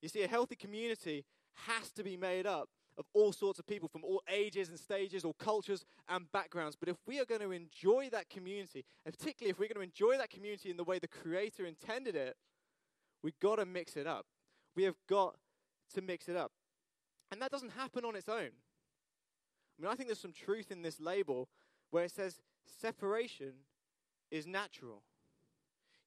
[0.02, 1.26] You see, a healthy community
[1.68, 5.26] has to be made up of all sorts of people from all ages and stages,
[5.26, 6.76] all cultures and backgrounds.
[6.80, 9.90] But if we are going to enjoy that community, and particularly if we're going to
[9.92, 12.36] enjoy that community in the way the Creator intended it,
[13.24, 14.26] we've got to mix it up.
[14.76, 15.36] We have got
[15.96, 16.52] to mix it up.
[17.32, 18.50] And that doesn't happen on its own.
[19.80, 21.48] I mean, I think there's some truth in this label
[21.92, 22.42] where it says
[22.82, 23.54] separation
[24.30, 25.04] is natural.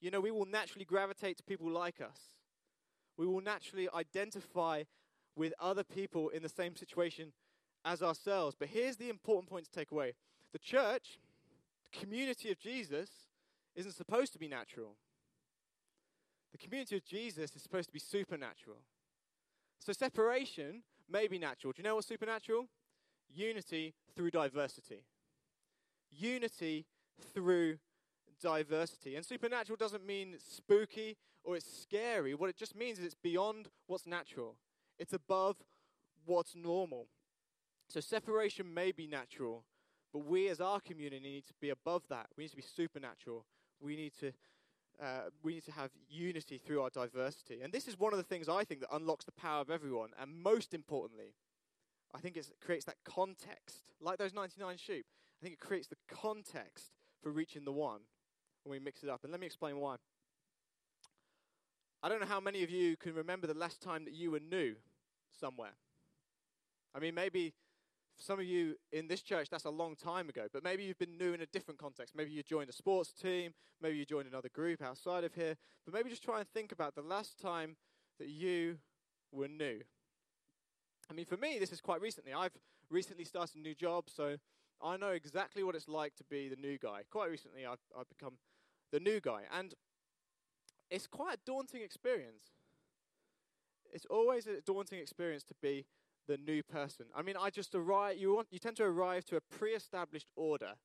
[0.01, 2.19] You know, we will naturally gravitate to people like us.
[3.17, 4.85] We will naturally identify
[5.37, 7.33] with other people in the same situation
[7.85, 8.57] as ourselves.
[8.59, 10.15] But here's the important point to take away
[10.53, 11.19] the church,
[11.91, 13.09] the community of Jesus,
[13.75, 14.97] isn't supposed to be natural.
[16.53, 18.79] The community of Jesus is supposed to be supernatural.
[19.79, 21.73] So separation may be natural.
[21.73, 22.67] Do you know what's supernatural?
[23.35, 25.05] Unity through diversity.
[26.11, 26.87] Unity
[27.35, 27.79] through
[28.43, 29.17] diversity.
[29.17, 32.35] And supernatural doesn't mean spooky or it's scary.
[32.35, 34.57] What it just means is it's beyond what's natural,
[34.99, 35.57] it's above
[36.25, 37.07] what's normal.
[37.89, 39.65] So separation may be natural,
[40.13, 42.27] but we as our community need to be above that.
[42.37, 43.45] We need to be supernatural.
[43.81, 44.33] We need to.
[45.03, 47.61] Uh, we need to have unity through our diversity.
[47.63, 50.11] And this is one of the things I think that unlocks the power of everyone.
[50.21, 51.35] And most importantly,
[52.15, 55.07] I think it creates that context, like those 99 sheep.
[55.41, 58.01] I think it creates the context for reaching the one
[58.65, 59.25] when we mix it up.
[59.25, 59.97] And let me explain why.
[62.03, 64.41] I don't know how many of you can remember the last time that you were
[64.41, 64.75] new
[65.39, 65.75] somewhere.
[66.95, 67.55] I mean, maybe
[68.19, 71.17] some of you in this church, that's a long time ago, but maybe you've been
[71.17, 72.15] new in a different context.
[72.15, 75.95] Maybe you joined a sports team, maybe you joined another group outside of here, but
[75.95, 77.77] maybe just try and think about the last time
[78.19, 78.79] that you
[79.33, 79.81] were new.
[81.13, 82.33] I mean, for me, this is quite recently.
[82.33, 82.57] I've
[82.89, 84.37] recently started a new job, so
[84.83, 87.03] I know exactly what it's like to be the new guy.
[87.11, 88.39] Quite recently, I've, I've become
[88.93, 89.75] the new guy, and
[90.91, 92.45] it's quite a daunting experience.
[93.93, 95.85] It's always a daunting experience to be
[96.29, 97.05] the new person.
[97.15, 98.17] I mean, I just arrive.
[98.17, 100.77] You want you tend to arrive to a pre-established order.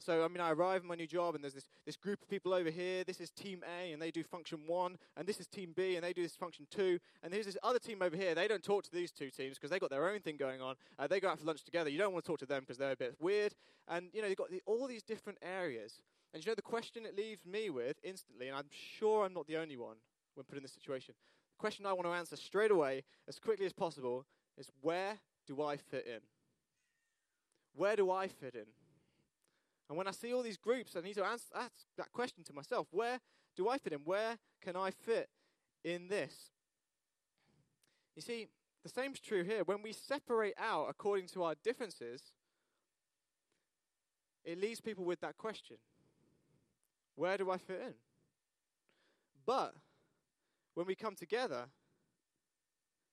[0.00, 2.28] So I mean, I arrive in my new job, and there's this this group of
[2.28, 3.04] people over here.
[3.04, 6.04] This is team A, and they do function one, and this is team B, and
[6.04, 8.34] they do this function two, and there's this other team over here.
[8.34, 10.76] They don't talk to these two teams because they got their own thing going on.
[10.98, 11.90] Uh, they go out for lunch together.
[11.90, 13.54] You don't want to talk to them because they're a bit weird,
[13.88, 16.00] and you know you've got the, all these different areas.
[16.32, 19.46] And you know the question it leaves me with instantly, and I'm sure I'm not
[19.46, 19.96] the only one
[20.34, 21.14] when put in this situation.
[21.58, 24.24] The question I want to answer straight away, as quickly as possible,
[24.56, 26.20] is where do I fit in?
[27.74, 28.66] Where do I fit in?
[29.90, 32.52] And when I see all these groups, I need to answer, ask that question to
[32.52, 33.18] myself where
[33.56, 33.98] do I fit in?
[34.04, 35.28] Where can I fit
[35.82, 36.32] in this?
[38.14, 38.46] You see,
[38.84, 39.64] the same's true here.
[39.64, 42.22] When we separate out according to our differences,
[44.44, 45.76] it leaves people with that question
[47.16, 47.94] where do I fit in?
[49.44, 49.74] But
[50.74, 51.64] when we come together,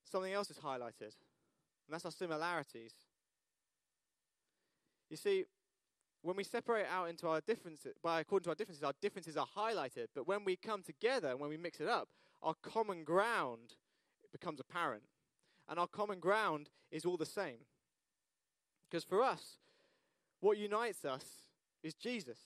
[0.09, 2.93] something else is highlighted, and that's our similarities.
[5.09, 5.45] You see,
[6.21, 9.47] when we separate out into our differences, by according to our differences, our differences are
[9.55, 10.07] highlighted.
[10.15, 12.09] But when we come together, and when we mix it up,
[12.41, 13.75] our common ground
[14.31, 15.03] becomes apparent.
[15.69, 17.59] And our common ground is all the same.
[18.89, 19.57] Because for us,
[20.39, 21.25] what unites us
[21.83, 22.37] is Jesus.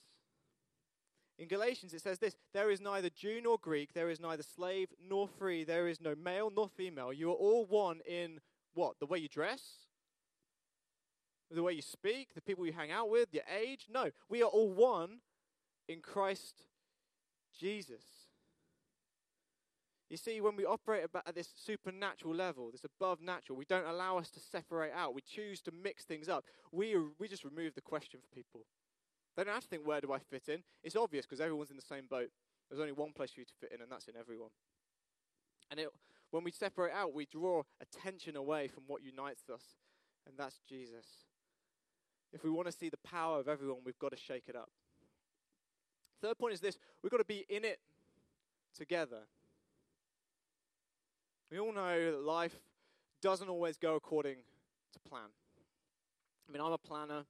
[1.38, 4.88] In Galatians, it says this There is neither Jew nor Greek, there is neither slave
[5.08, 7.12] nor free, there is no male nor female.
[7.12, 8.40] You are all one in
[8.74, 8.98] what?
[9.00, 9.62] The way you dress?
[11.52, 12.34] The way you speak?
[12.34, 13.28] The people you hang out with?
[13.32, 13.86] Your age?
[13.92, 14.10] No.
[14.28, 15.18] We are all one
[15.88, 16.64] in Christ
[17.58, 18.02] Jesus.
[20.08, 24.18] You see, when we operate at this supernatural level, this above natural, we don't allow
[24.18, 25.14] us to separate out.
[25.14, 26.44] We choose to mix things up.
[26.70, 28.66] We, we just remove the question for people.
[29.36, 30.62] They don't have to think, where do I fit in?
[30.84, 32.28] It's obvious because everyone's in the same boat.
[32.68, 34.50] There's only one place for you to fit in, and that's in everyone.
[35.70, 35.88] And it,
[36.30, 39.62] when we separate out, we draw attention away from what unites us,
[40.26, 41.06] and that's Jesus.
[42.32, 44.70] If we want to see the power of everyone, we've got to shake it up.
[46.20, 47.78] Third point is this we've got to be in it
[48.76, 49.22] together.
[51.50, 52.56] We all know that life
[53.20, 54.36] doesn't always go according
[54.92, 55.28] to plan.
[56.48, 57.24] I mean, I'm a planner.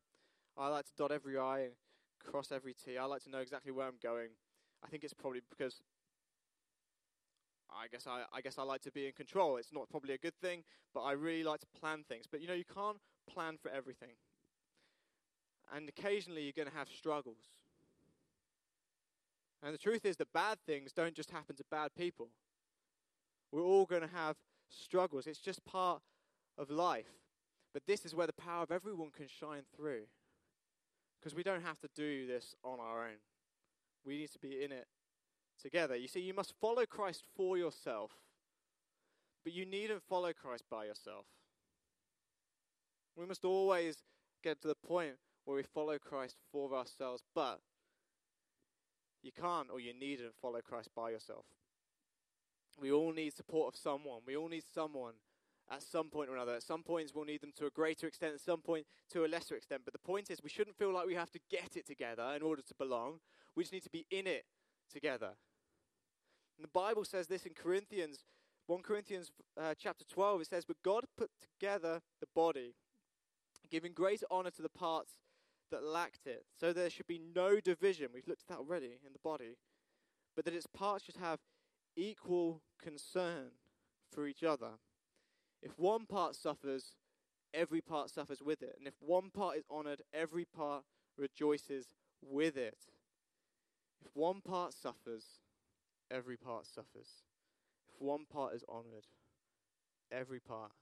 [0.57, 1.73] I like to dot every I and
[2.25, 2.99] cross every T.
[2.99, 4.29] I like to know exactly where I'm going.
[4.85, 5.81] I think it's probably because
[7.71, 9.57] I guess I, I guess I like to be in control.
[9.57, 12.27] It's not probably a good thing, but I really like to plan things.
[12.31, 14.11] But you know, you can't plan for everything.
[15.75, 17.51] And occasionally you're going to have struggles.
[19.63, 22.29] And the truth is that bad things don't just happen to bad people.
[23.53, 24.37] We're all going to have
[24.69, 25.27] struggles.
[25.27, 26.03] It's just part
[26.59, 27.13] of life.
[27.73, 30.03] But this is where the power of everyone can shine through.
[31.19, 33.19] Because we don't have to do this on our own.
[34.05, 34.87] We need to be in it
[35.63, 35.95] together.
[35.95, 38.11] You see, you must follow Christ for yourself,
[39.45, 41.27] but you needn't follow Christ by yourself.
[43.17, 43.97] We must always
[44.43, 47.61] get to the point where we follow Christ for ourselves, but
[49.23, 51.45] you can't or you needn't follow Christ by yourself.
[52.81, 54.23] We all need support of someone.
[54.27, 55.15] We all need someone
[55.71, 56.55] at some point or another.
[56.55, 59.29] At some points, we'll need them to a greater extent, at some point, to a
[59.29, 59.83] lesser extent.
[59.85, 62.43] But the point is, we shouldn't feel like we have to get it together in
[62.43, 63.21] order to belong.
[63.55, 64.45] We just need to be in it
[64.93, 65.31] together.
[66.59, 68.25] And the Bible says this in Corinthians,
[68.67, 70.43] 1 Corinthians uh, chapter 12.
[70.43, 72.75] It says, But God put together the body,
[73.71, 75.13] giving greater honor to the parts
[75.73, 76.45] that lacked it.
[76.59, 78.09] So there should be no division.
[78.15, 79.57] We've looked at that already in the body.
[80.37, 81.41] But that its parts should have
[81.97, 83.51] equal concern
[84.11, 84.79] for each other.
[85.63, 86.95] If one part suffers,
[87.53, 88.77] every part suffers with it.
[88.79, 90.85] And if one part is honored, every part
[91.19, 91.87] rejoices
[92.23, 92.79] with it.
[94.05, 95.25] If one part suffers,
[96.11, 97.23] every part suffers.
[97.89, 99.07] If one part is honored,
[100.11, 100.73] every part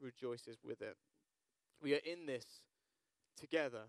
[0.00, 0.96] rejoices with it.
[1.82, 2.62] We are in this
[3.38, 3.84] together.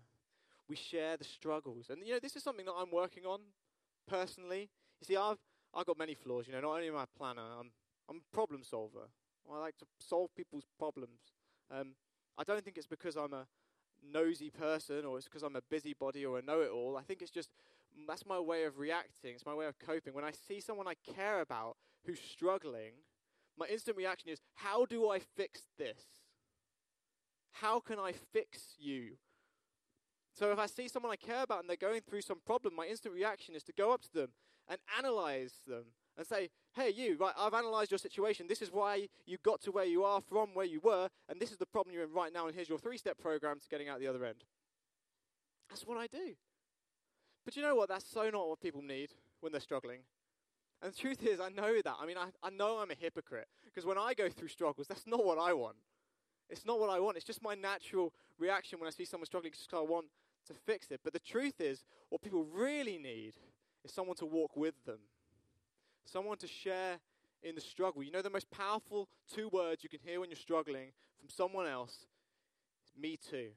[0.68, 1.86] We share the struggles.
[1.90, 3.40] And you know, this is something that I'm working on
[4.06, 4.68] personally.
[5.00, 5.38] You see, I've
[5.74, 7.70] I've got many flaws, you know, not only am I a planner, I'm
[8.08, 9.08] I'm a problem solver.
[9.50, 11.20] I like to solve people's problems.
[11.70, 11.94] Um,
[12.36, 13.46] I don't think it's because I'm a
[14.02, 16.96] nosy person or it's because I'm a busybody or a know it all.
[16.96, 17.50] I think it's just
[18.06, 19.34] that's my way of reacting.
[19.34, 20.14] It's my way of coping.
[20.14, 22.92] When I see someone I care about who's struggling,
[23.58, 26.04] my instant reaction is, How do I fix this?
[27.52, 29.16] How can I fix you?
[30.38, 32.86] So if I see someone I care about and they're going through some problem, my
[32.86, 34.28] instant reaction is to go up to them
[34.68, 38.46] and analyze them and say, hey, you, right, I've analyzed your situation.
[38.46, 41.50] This is why you got to where you are from where you were, and this
[41.50, 43.88] is the problem you're in right now, and here's your three step program to getting
[43.88, 44.44] out the other end.
[45.68, 46.34] That's what I do.
[47.44, 47.88] But you know what?
[47.88, 50.00] That's so not what people need when they're struggling.
[50.80, 51.96] And the truth is, I know that.
[52.00, 55.06] I mean, I, I know I'm a hypocrite because when I go through struggles, that's
[55.06, 55.76] not what I want.
[56.48, 57.16] It's not what I want.
[57.16, 60.06] It's just my natural reaction when I see someone struggling because I want
[60.46, 61.00] to fix it.
[61.04, 63.34] But the truth is, what people really need
[63.84, 64.98] is someone to walk with them
[66.08, 66.98] someone to share
[67.42, 68.02] in the struggle.
[68.02, 71.66] You know, the most powerful two words you can hear when you're struggling from someone
[71.66, 72.06] else
[72.84, 73.50] is me too.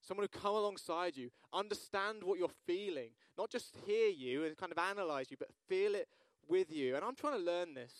[0.00, 4.70] Someone who come alongside you, understand what you're feeling, not just hear you and kind
[4.70, 6.08] of analyze you, but feel it
[6.48, 6.94] with you.
[6.94, 7.92] And I'm trying to learn this.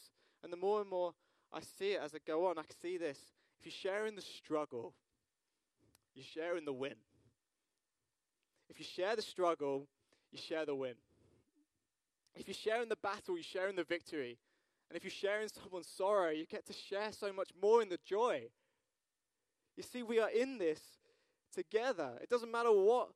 [0.45, 1.15] And the more and more
[1.53, 3.19] I see it as I go on, I can see this.
[3.59, 4.95] If you share in the struggle,
[6.15, 6.95] you share in the win.
[8.69, 9.87] If you share the struggle,
[10.33, 10.95] you share the win.
[12.35, 14.39] If you share in the battle, you share in the victory.
[14.89, 17.89] And if you share in someone's sorrow, you get to share so much more in
[17.89, 18.43] the joy.
[19.77, 20.81] You see, we are in this
[21.55, 22.13] together.
[22.21, 23.09] It doesn't matter what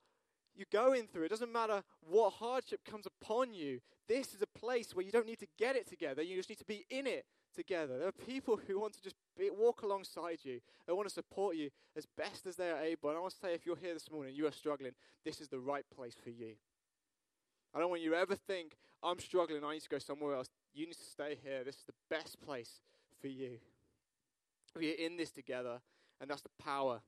[0.57, 3.81] you're going through, it doesn't matter what hardship comes upon you.
[4.09, 6.59] This is a place where you don't need to get it together, you just need
[6.59, 7.99] to be in it together.
[7.99, 11.57] There are people who want to just be, walk alongside you, they want to support
[11.57, 13.11] you as best as they are able.
[13.11, 14.93] And I want to say, if you're here this morning, you are struggling,
[15.25, 16.55] this is the right place for you.
[17.75, 20.49] I don't want you to ever think, I'm struggling, I need to go somewhere else.
[20.75, 21.65] You need to stay here.
[21.65, 22.81] This is the best place
[23.21, 23.59] for you.
[24.77, 25.81] We are in this together,
[26.21, 27.01] and that's the power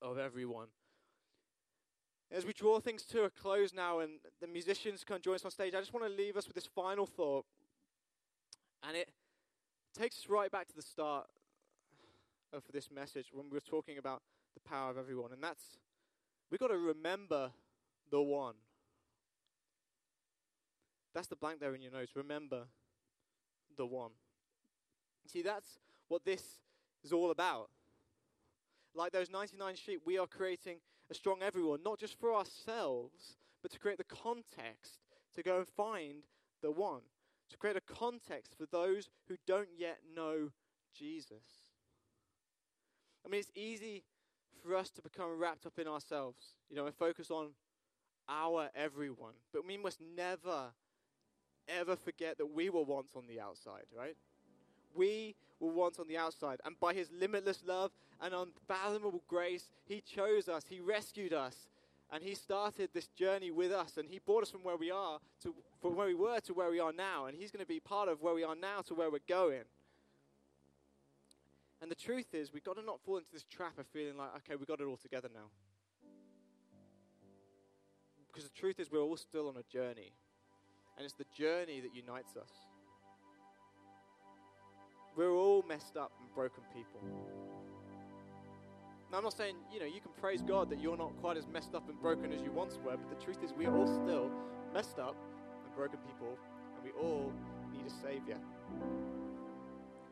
[0.00, 0.68] of everyone.
[2.32, 5.50] As we draw things to a close now, and the musicians can join us on
[5.50, 7.44] stage, I just want to leave us with this final thought.
[8.86, 9.10] And it
[9.94, 11.26] takes us right back to the start
[12.52, 14.22] of this message when we were talking about
[14.54, 15.32] the power of everyone.
[15.32, 15.78] And that's,
[16.50, 17.50] we've got to remember
[18.10, 18.54] the one.
[21.14, 22.12] That's the blank there in your notes.
[22.14, 22.64] Remember
[23.76, 24.10] the one.
[25.26, 26.42] See, that's what this
[27.04, 27.70] is all about.
[28.94, 30.78] Like those 99 sheep, we are creating
[31.10, 34.98] a strong everyone, not just for ourselves, but to create the context
[35.34, 36.22] to go and find
[36.62, 37.02] the one.
[37.50, 40.50] To create a context for those who don't yet know
[40.96, 41.44] Jesus.
[43.24, 44.04] I mean, it's easy
[44.62, 47.48] for us to become wrapped up in ourselves, you know, and focus on
[48.28, 49.34] our everyone.
[49.52, 50.72] But we must never
[51.68, 54.16] ever forget that we were once on the outside, right?
[54.94, 60.00] We were once on the outside, and by his limitless love and unfathomable grace, he
[60.00, 61.68] chose us, he rescued us,
[62.12, 65.18] and he started this journey with us, and he brought us from where we are
[65.42, 67.80] to from where we were to where we are now, and he's going to be
[67.80, 69.64] part of where we are now to where we're going.
[71.82, 74.28] And the truth is, we've got to not fall into this trap of feeling like,
[74.38, 75.48] okay, we've got it all together now.
[78.26, 80.12] Because the truth is, we're all still on a journey.
[80.96, 82.50] And it's the journey that unites us.
[85.16, 87.59] We're all messed up and broken people.
[89.10, 91.48] Now, I'm not saying, you know, you can praise God that you're not quite as
[91.48, 93.86] messed up and broken as you once were, but the truth is, we are all
[93.86, 94.30] still
[94.72, 95.16] messed up
[95.64, 96.38] and broken people,
[96.76, 97.32] and we all
[97.72, 98.38] need a Savior.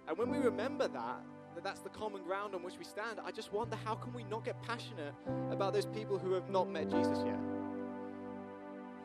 [0.09, 1.21] And when we remember that,
[1.55, 4.25] that that's the common ground on which we stand, I just wonder how can we
[4.25, 5.15] not get passionate
[5.51, 7.39] about those people who have not met Jesus yet?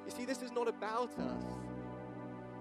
[0.06, 1.44] You see, this is not about us.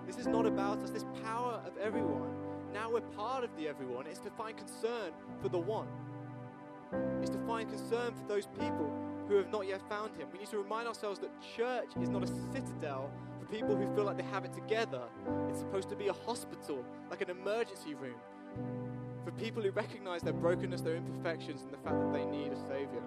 [0.06, 0.90] This is not about us.
[0.90, 2.30] This power of everyone.
[2.74, 4.06] Now we're part of the everyone.
[4.06, 5.88] It's to find concern for the one.
[7.20, 8.92] It's to find concern for those people
[9.28, 10.28] who have not yet found him.
[10.32, 14.04] We need to remind ourselves that church is not a citadel for people who feel
[14.04, 15.02] like they have it together.
[15.48, 18.18] It's supposed to be a hospital, like an emergency room,
[19.24, 22.56] for people who recognize their brokenness, their imperfections, and the fact that they need a
[22.56, 23.02] Savior.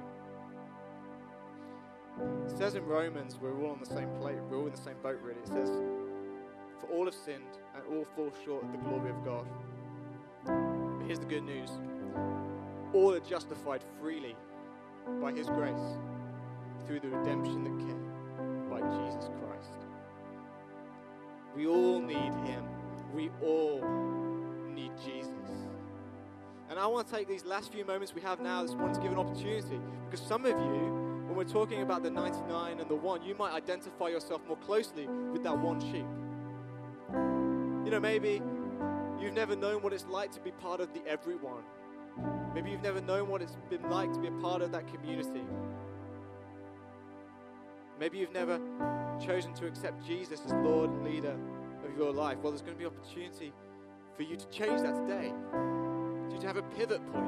[2.48, 4.96] It says in Romans, we're all on the same plate, we're all in the same
[5.04, 5.40] boat, really.
[5.42, 5.70] It says,
[6.80, 9.46] For all have sinned and all fall short of the glory of God.
[10.46, 11.72] But here's the good news
[12.96, 14.36] all are justified freely
[15.22, 15.98] by His grace
[16.88, 19.86] through the redemption that came by Jesus Christ.
[21.56, 22.64] We all need Him.
[23.14, 23.82] We all
[24.74, 25.32] need Jesus.
[26.70, 29.02] And I want to take these last few moments we have now this morning to
[29.02, 29.80] give an opportunity
[30.10, 33.54] because some of you when we're talking about the 99 and the one, you might
[33.54, 36.06] identify yourself more closely with that one sheep.
[37.84, 38.42] You know, maybe
[39.20, 41.64] you've never known what it's like to be part of the everyone.
[42.56, 45.44] Maybe you've never known what it's been like to be a part of that community.
[48.00, 48.62] Maybe you've never
[49.20, 51.36] chosen to accept Jesus as Lord and leader
[51.86, 52.38] of your life.
[52.42, 53.52] Well, there's going to be opportunity
[54.16, 55.34] for you to change that today.
[55.52, 57.28] For you to have a pivot point.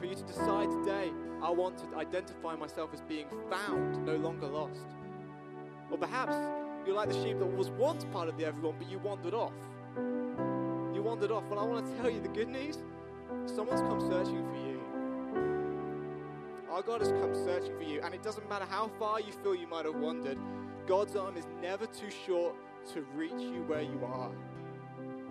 [0.00, 4.48] For you to decide today, I want to identify myself as being found, no longer
[4.48, 4.88] lost.
[5.88, 6.34] Or perhaps
[6.84, 9.54] you're like the sheep that was once part of the everyone, but you wandered off.
[9.96, 11.44] You wandered off.
[11.48, 12.78] Well, I want to tell you the good news
[13.54, 14.80] someone's come searching for you.
[16.70, 19.54] Our God has come searching for you, and it doesn't matter how far you feel
[19.54, 20.38] you might have wandered,
[20.86, 22.54] God's arm is never too short
[22.94, 24.32] to reach you where you are.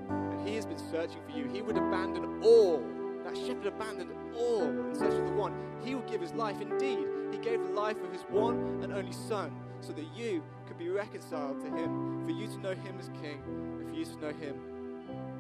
[0.10, 1.48] And He has been searching for you.
[1.48, 2.84] He would abandon all
[3.24, 5.54] that shepherd abandoned all in search of the one.
[5.84, 6.60] He would give his life.
[6.62, 9.52] Indeed, he gave the life of his one and only Son
[9.82, 13.42] so that you could be reconciled to him, for you to know him as King,
[13.46, 14.56] and for you to know him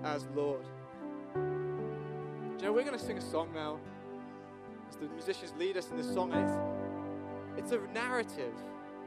[0.03, 0.65] as Lord.
[2.59, 3.79] You know, we're going to sing a song now
[4.89, 8.53] as the musicians lead us in this song, it's, it's a narrative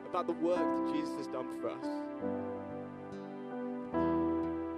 [0.08, 1.84] about the work that Jesus has done for us.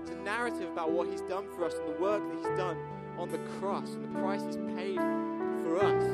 [0.03, 2.77] It's a narrative about what he's done for us and the work that he's done
[3.17, 6.05] on the cross and the price he's paid for us.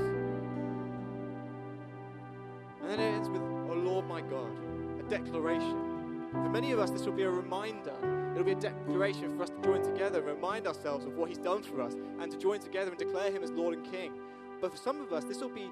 [2.83, 4.51] And then it ends with, Oh Lord my God,
[4.99, 5.89] a declaration.
[6.33, 7.95] For many of us, this will be a reminder.
[8.33, 11.39] It'll be a declaration for us to join together and remind ourselves of what He's
[11.39, 14.12] done for us and to join together and declare Him as Lord and King.
[14.61, 15.70] But for some of us, this will be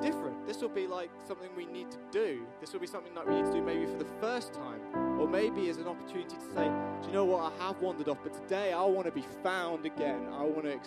[0.00, 0.46] different.
[0.46, 2.46] This will be like something we need to do.
[2.60, 4.80] This will be something that we need to do maybe for the first time,
[5.20, 6.70] or maybe as an opportunity to say,
[7.02, 7.52] Do you know what?
[7.52, 10.28] I have wandered off, but today I want to be found again.
[10.32, 10.80] I want to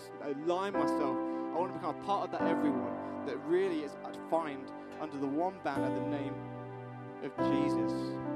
[0.46, 1.18] align myself.
[1.54, 2.94] I want to become a part of that everyone
[3.26, 6.34] that really is uh, find under the one banner the name
[7.24, 8.33] of Jesus.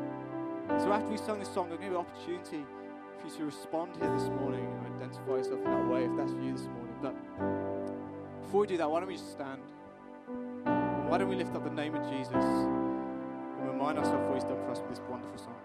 [0.69, 2.65] So after we sung this song, I'm going to an opportunity
[3.19, 6.33] for you to respond here this morning and identify yourself in that way if that's
[6.33, 6.95] for you this morning.
[7.01, 7.15] But
[8.41, 9.61] before we do that, why don't we just stand?
[11.07, 14.57] Why don't we lift up the name of Jesus and remind ourselves what he's done
[14.65, 15.55] for us with this wonderful song?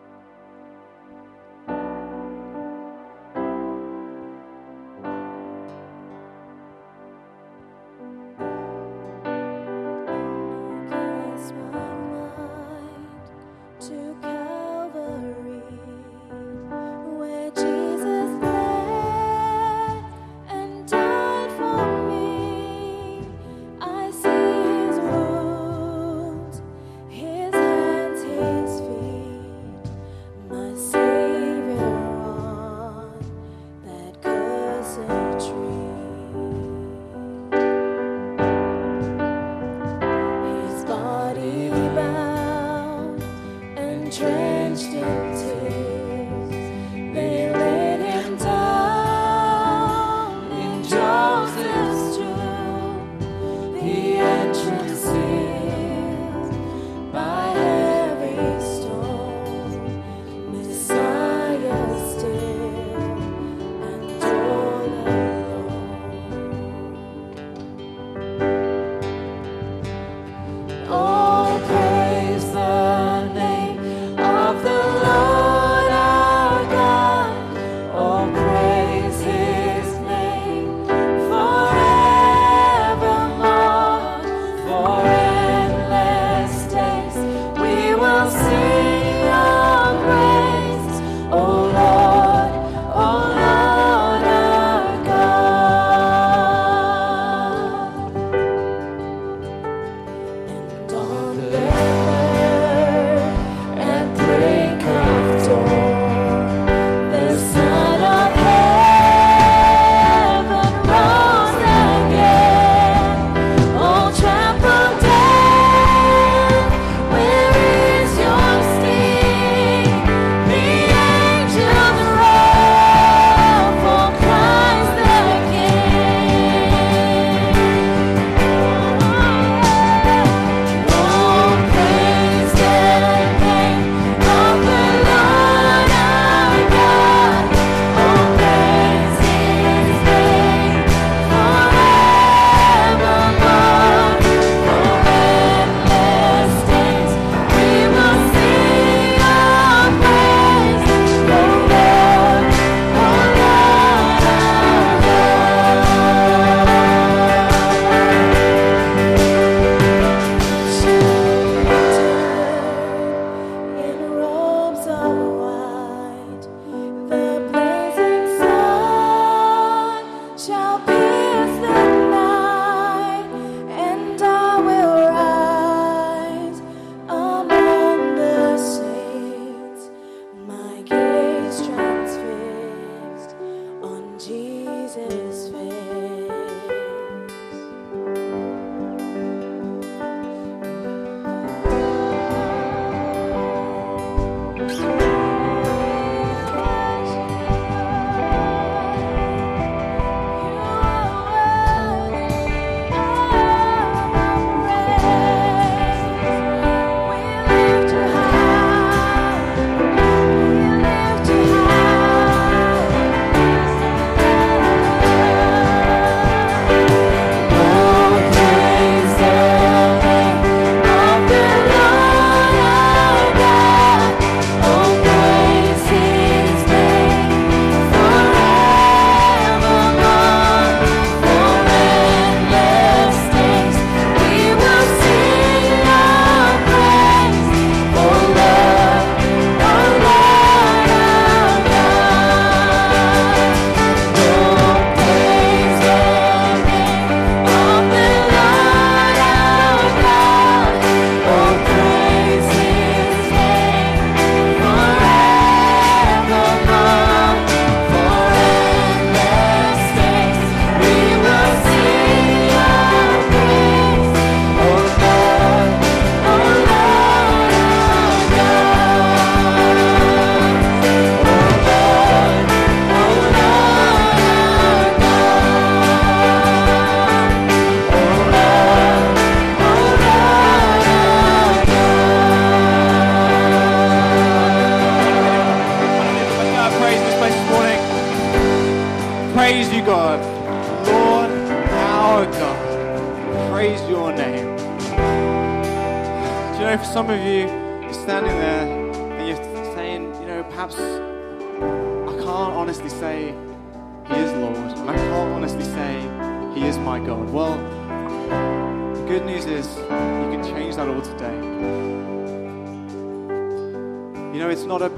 [314.43, 314.91] Know, it's not a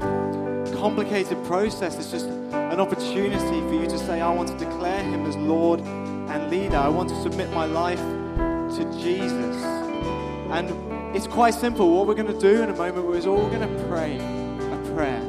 [0.75, 5.25] complicated process, it's just an opportunity for you to say, I want to declare Him
[5.27, 6.77] as Lord and leader.
[6.77, 9.55] I want to submit my life to Jesus.
[10.49, 11.95] And it's quite simple.
[11.95, 15.21] What we're going to do in a moment is all going to pray a prayer.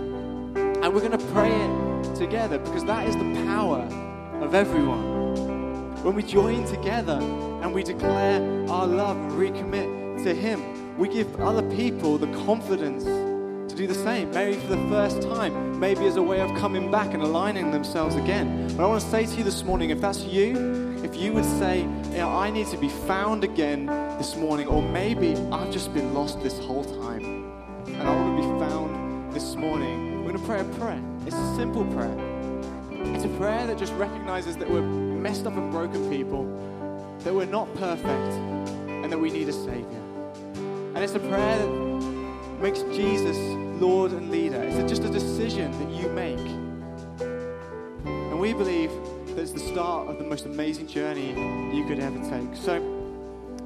[0.83, 3.81] And we're going to pray it together because that is the power
[4.41, 5.95] of everyone.
[6.03, 7.19] When we join together
[7.63, 8.41] and we declare
[8.71, 13.05] our love and recommit to Him, we give other people the confidence
[13.77, 17.13] do the same, maybe for the first time, maybe as a way of coming back
[17.13, 18.75] and aligning themselves again.
[18.75, 21.45] But I want to say to you this morning if that's you, if you would
[21.45, 23.87] say, know, I need to be found again
[24.19, 27.53] this morning, or maybe I've just been lost this whole time
[27.87, 31.03] and I want to be found this morning, we're going to pray a prayer.
[31.27, 32.17] It's a simple prayer.
[33.15, 36.45] It's a prayer that just recognizes that we're messed up and broken people,
[37.21, 38.33] that we're not perfect,
[38.89, 40.03] and that we need a Savior.
[40.95, 41.86] And it's a prayer that
[42.61, 43.37] makes Jesus
[43.81, 44.63] Lord and leader.
[44.63, 46.39] It's just a decision that you make.
[48.01, 48.91] And we believe
[49.29, 51.29] that it's the start of the most amazing journey
[51.77, 52.57] you could ever take.
[52.57, 52.81] So,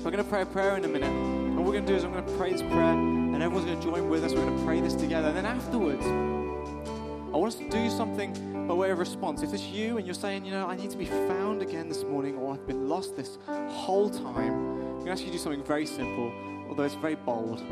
[0.02, 1.10] we're going to pray a prayer in a minute.
[1.10, 3.66] And what we're going to do is I'm going to pray this prayer, and everyone's
[3.66, 4.32] going to join with us.
[4.32, 5.28] We're going to pray this together.
[5.28, 9.42] And then afterwards, I want us to do something by way of response.
[9.42, 12.02] If it's you and you're saying, you know, I need to be found again this
[12.02, 15.38] morning, or I've been lost this whole time, I'm going to ask you to do
[15.38, 16.32] something very simple,
[16.68, 17.62] although it's very bold.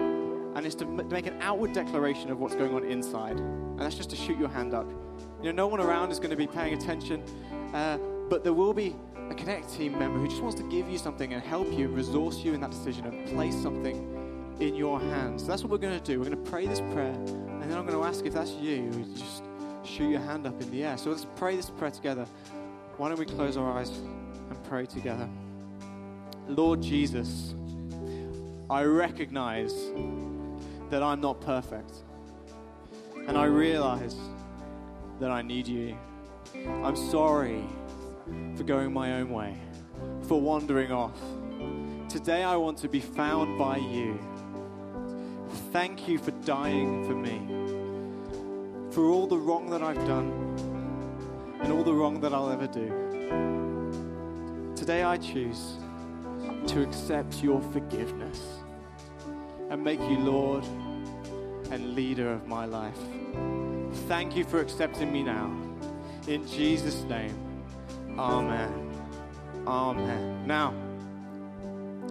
[0.59, 3.39] And it's to make an outward declaration of what's going on inside.
[3.39, 4.91] And that's just to shoot your hand up.
[5.41, 7.23] You know, no one around is going to be paying attention.
[7.73, 7.99] Uh,
[8.29, 8.97] but there will be
[9.31, 12.39] a Connect team member who just wants to give you something and help you, resource
[12.39, 15.43] you in that decision, and place something in your hands.
[15.43, 16.19] So that's what we're going to do.
[16.19, 18.91] We're going to pray this prayer, and then I'm going to ask if that's you,
[19.17, 19.45] just
[19.85, 20.99] shoot your hand up in the air.
[20.99, 22.27] So let's pray this prayer together.
[22.97, 25.29] Why don't we close our eyes and pray together?
[26.49, 27.55] Lord Jesus,
[28.69, 29.73] I recognize
[30.91, 31.93] that I'm not perfect,
[33.26, 34.16] and I realize
[35.20, 35.97] that I need you.
[36.82, 37.62] I'm sorry
[38.57, 39.57] for going my own way,
[40.22, 41.18] for wandering off.
[42.09, 44.18] Today I want to be found by you.
[45.72, 47.41] Thank you for dying for me,
[48.91, 50.32] for all the wrong that I've done
[51.61, 54.72] and all the wrong that I'll ever do.
[54.74, 55.76] Today I choose
[56.68, 58.58] to accept your forgiveness
[59.71, 60.64] and make you Lord
[61.71, 62.99] and leader of my life.
[64.09, 65.51] Thank you for accepting me now.
[66.27, 67.35] In Jesus' name,
[68.19, 68.91] Amen.
[69.66, 70.47] Amen.
[70.47, 70.75] Now,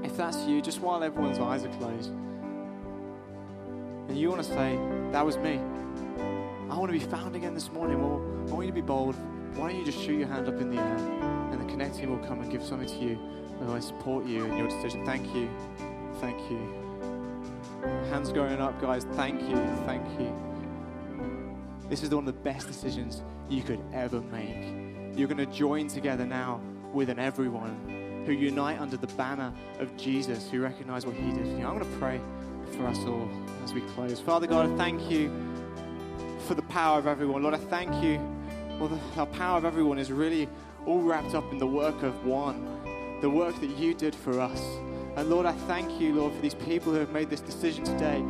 [0.04, 2.12] if that's you, just while everyone's eyes are closed,
[4.08, 4.80] and you want to say,
[5.12, 5.60] That was me,
[6.70, 9.16] I want to be found again this morning, well, I want you to be bold.
[9.56, 10.98] Why don't you just shoot your hand up in the air,
[11.52, 13.20] and the Connect team will come and give something to you,
[13.60, 15.06] and I support you in your decision.
[15.06, 15.50] Thank you.
[16.20, 16.87] Thank you.
[18.10, 19.06] Hands going up, guys.
[19.14, 19.56] Thank you.
[19.86, 20.34] Thank you.
[21.90, 25.18] This is one of the best decisions you could ever make.
[25.18, 26.62] You're going to join together now
[26.94, 31.44] with an everyone who unite under the banner of Jesus, who recognize what he did
[31.44, 31.66] for you.
[31.66, 32.20] I'm going to pray
[32.76, 33.30] for us all
[33.64, 34.20] as we close.
[34.20, 35.32] Father God, I thank you
[36.48, 37.44] for the power of everyone.
[37.44, 38.20] Lord, I thank you.
[38.80, 40.50] Well, the, the power of everyone is really
[40.86, 44.62] all wrapped up in the work of one, the work that you did for us.
[45.18, 48.24] And Lord, I thank you, Lord, for these people who have made this decision today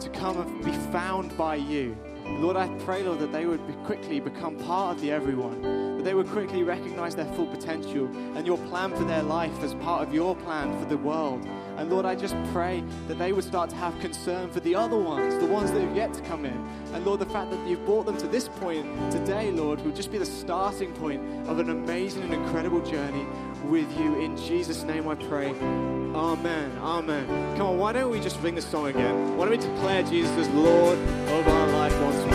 [0.00, 1.96] to come and be found by you.
[2.26, 5.62] Lord, I pray, Lord, that they would be quickly become part of the everyone,
[5.96, 8.06] that they would quickly recognize their full potential
[8.36, 11.48] and your plan for their life as part of your plan for the world.
[11.78, 14.98] And Lord, I just pray that they would start to have concern for the other
[14.98, 16.68] ones, the ones that have yet to come in.
[16.92, 20.12] And Lord, the fact that you've brought them to this point today, Lord, will just
[20.12, 23.24] be the starting point of an amazing and incredible journey
[23.64, 24.18] with you.
[24.20, 25.50] In Jesus' name I pray.
[25.50, 26.78] Amen.
[26.78, 27.26] Amen.
[27.56, 29.36] Come on, why don't we just sing this song again?
[29.36, 32.27] Why don't we declare Jesus as Lord of our life once more?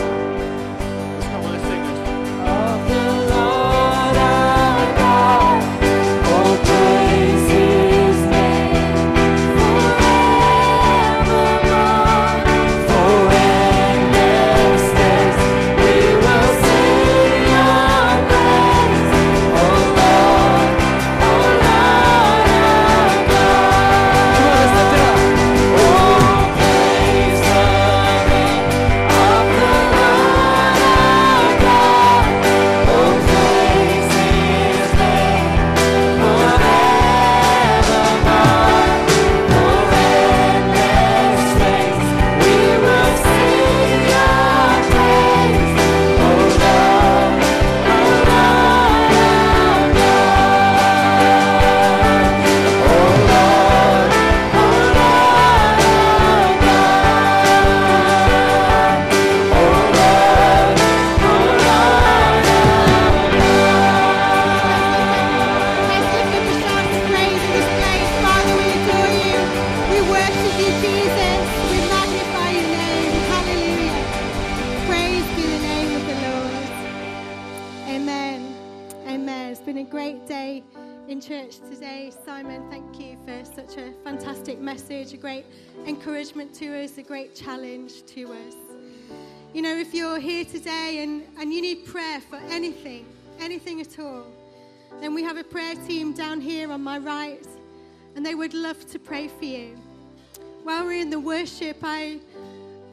[100.64, 102.22] While we're in the worship, I,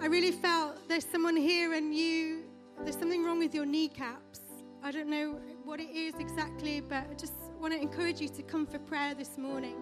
[0.00, 2.42] I really felt there's someone here and you,
[2.82, 4.40] there's something wrong with your kneecaps.
[4.82, 8.42] I don't know what it is exactly, but I just want to encourage you to
[8.42, 9.76] come for prayer this morning.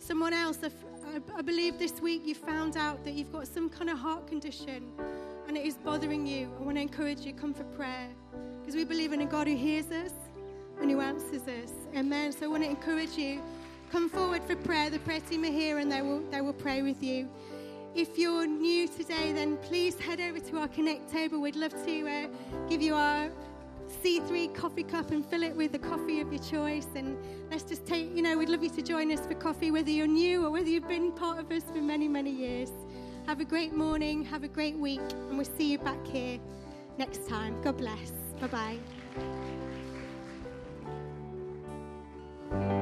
[0.00, 3.88] Someone else, I, I believe this week you found out that you've got some kind
[3.88, 4.90] of heart condition
[5.46, 6.50] and it is bothering you.
[6.58, 8.08] I want to encourage you, come for prayer
[8.60, 10.12] because we believe in a God who hears us
[10.80, 11.72] and who answers us.
[11.96, 12.32] Amen.
[12.32, 13.40] So I want to encourage you,
[13.90, 14.90] come forward for prayer.
[14.90, 17.28] The prayer team are here and they will, they will pray with you.
[17.94, 21.40] If you're new today, then please head over to our Connect table.
[21.40, 22.26] We'd love to uh,
[22.68, 23.30] give you our
[24.02, 26.86] C3 coffee cup and fill it with the coffee of your choice.
[26.94, 27.16] And
[27.50, 30.06] let's just take, you know, we'd love you to join us for coffee, whether you're
[30.06, 32.70] new or whether you've been part of us for many, many years.
[33.26, 36.38] Have a great morning, have a great week, and we'll see you back here
[36.98, 37.60] next time.
[37.62, 38.12] God bless.
[38.40, 38.78] Bye
[42.50, 42.77] bye.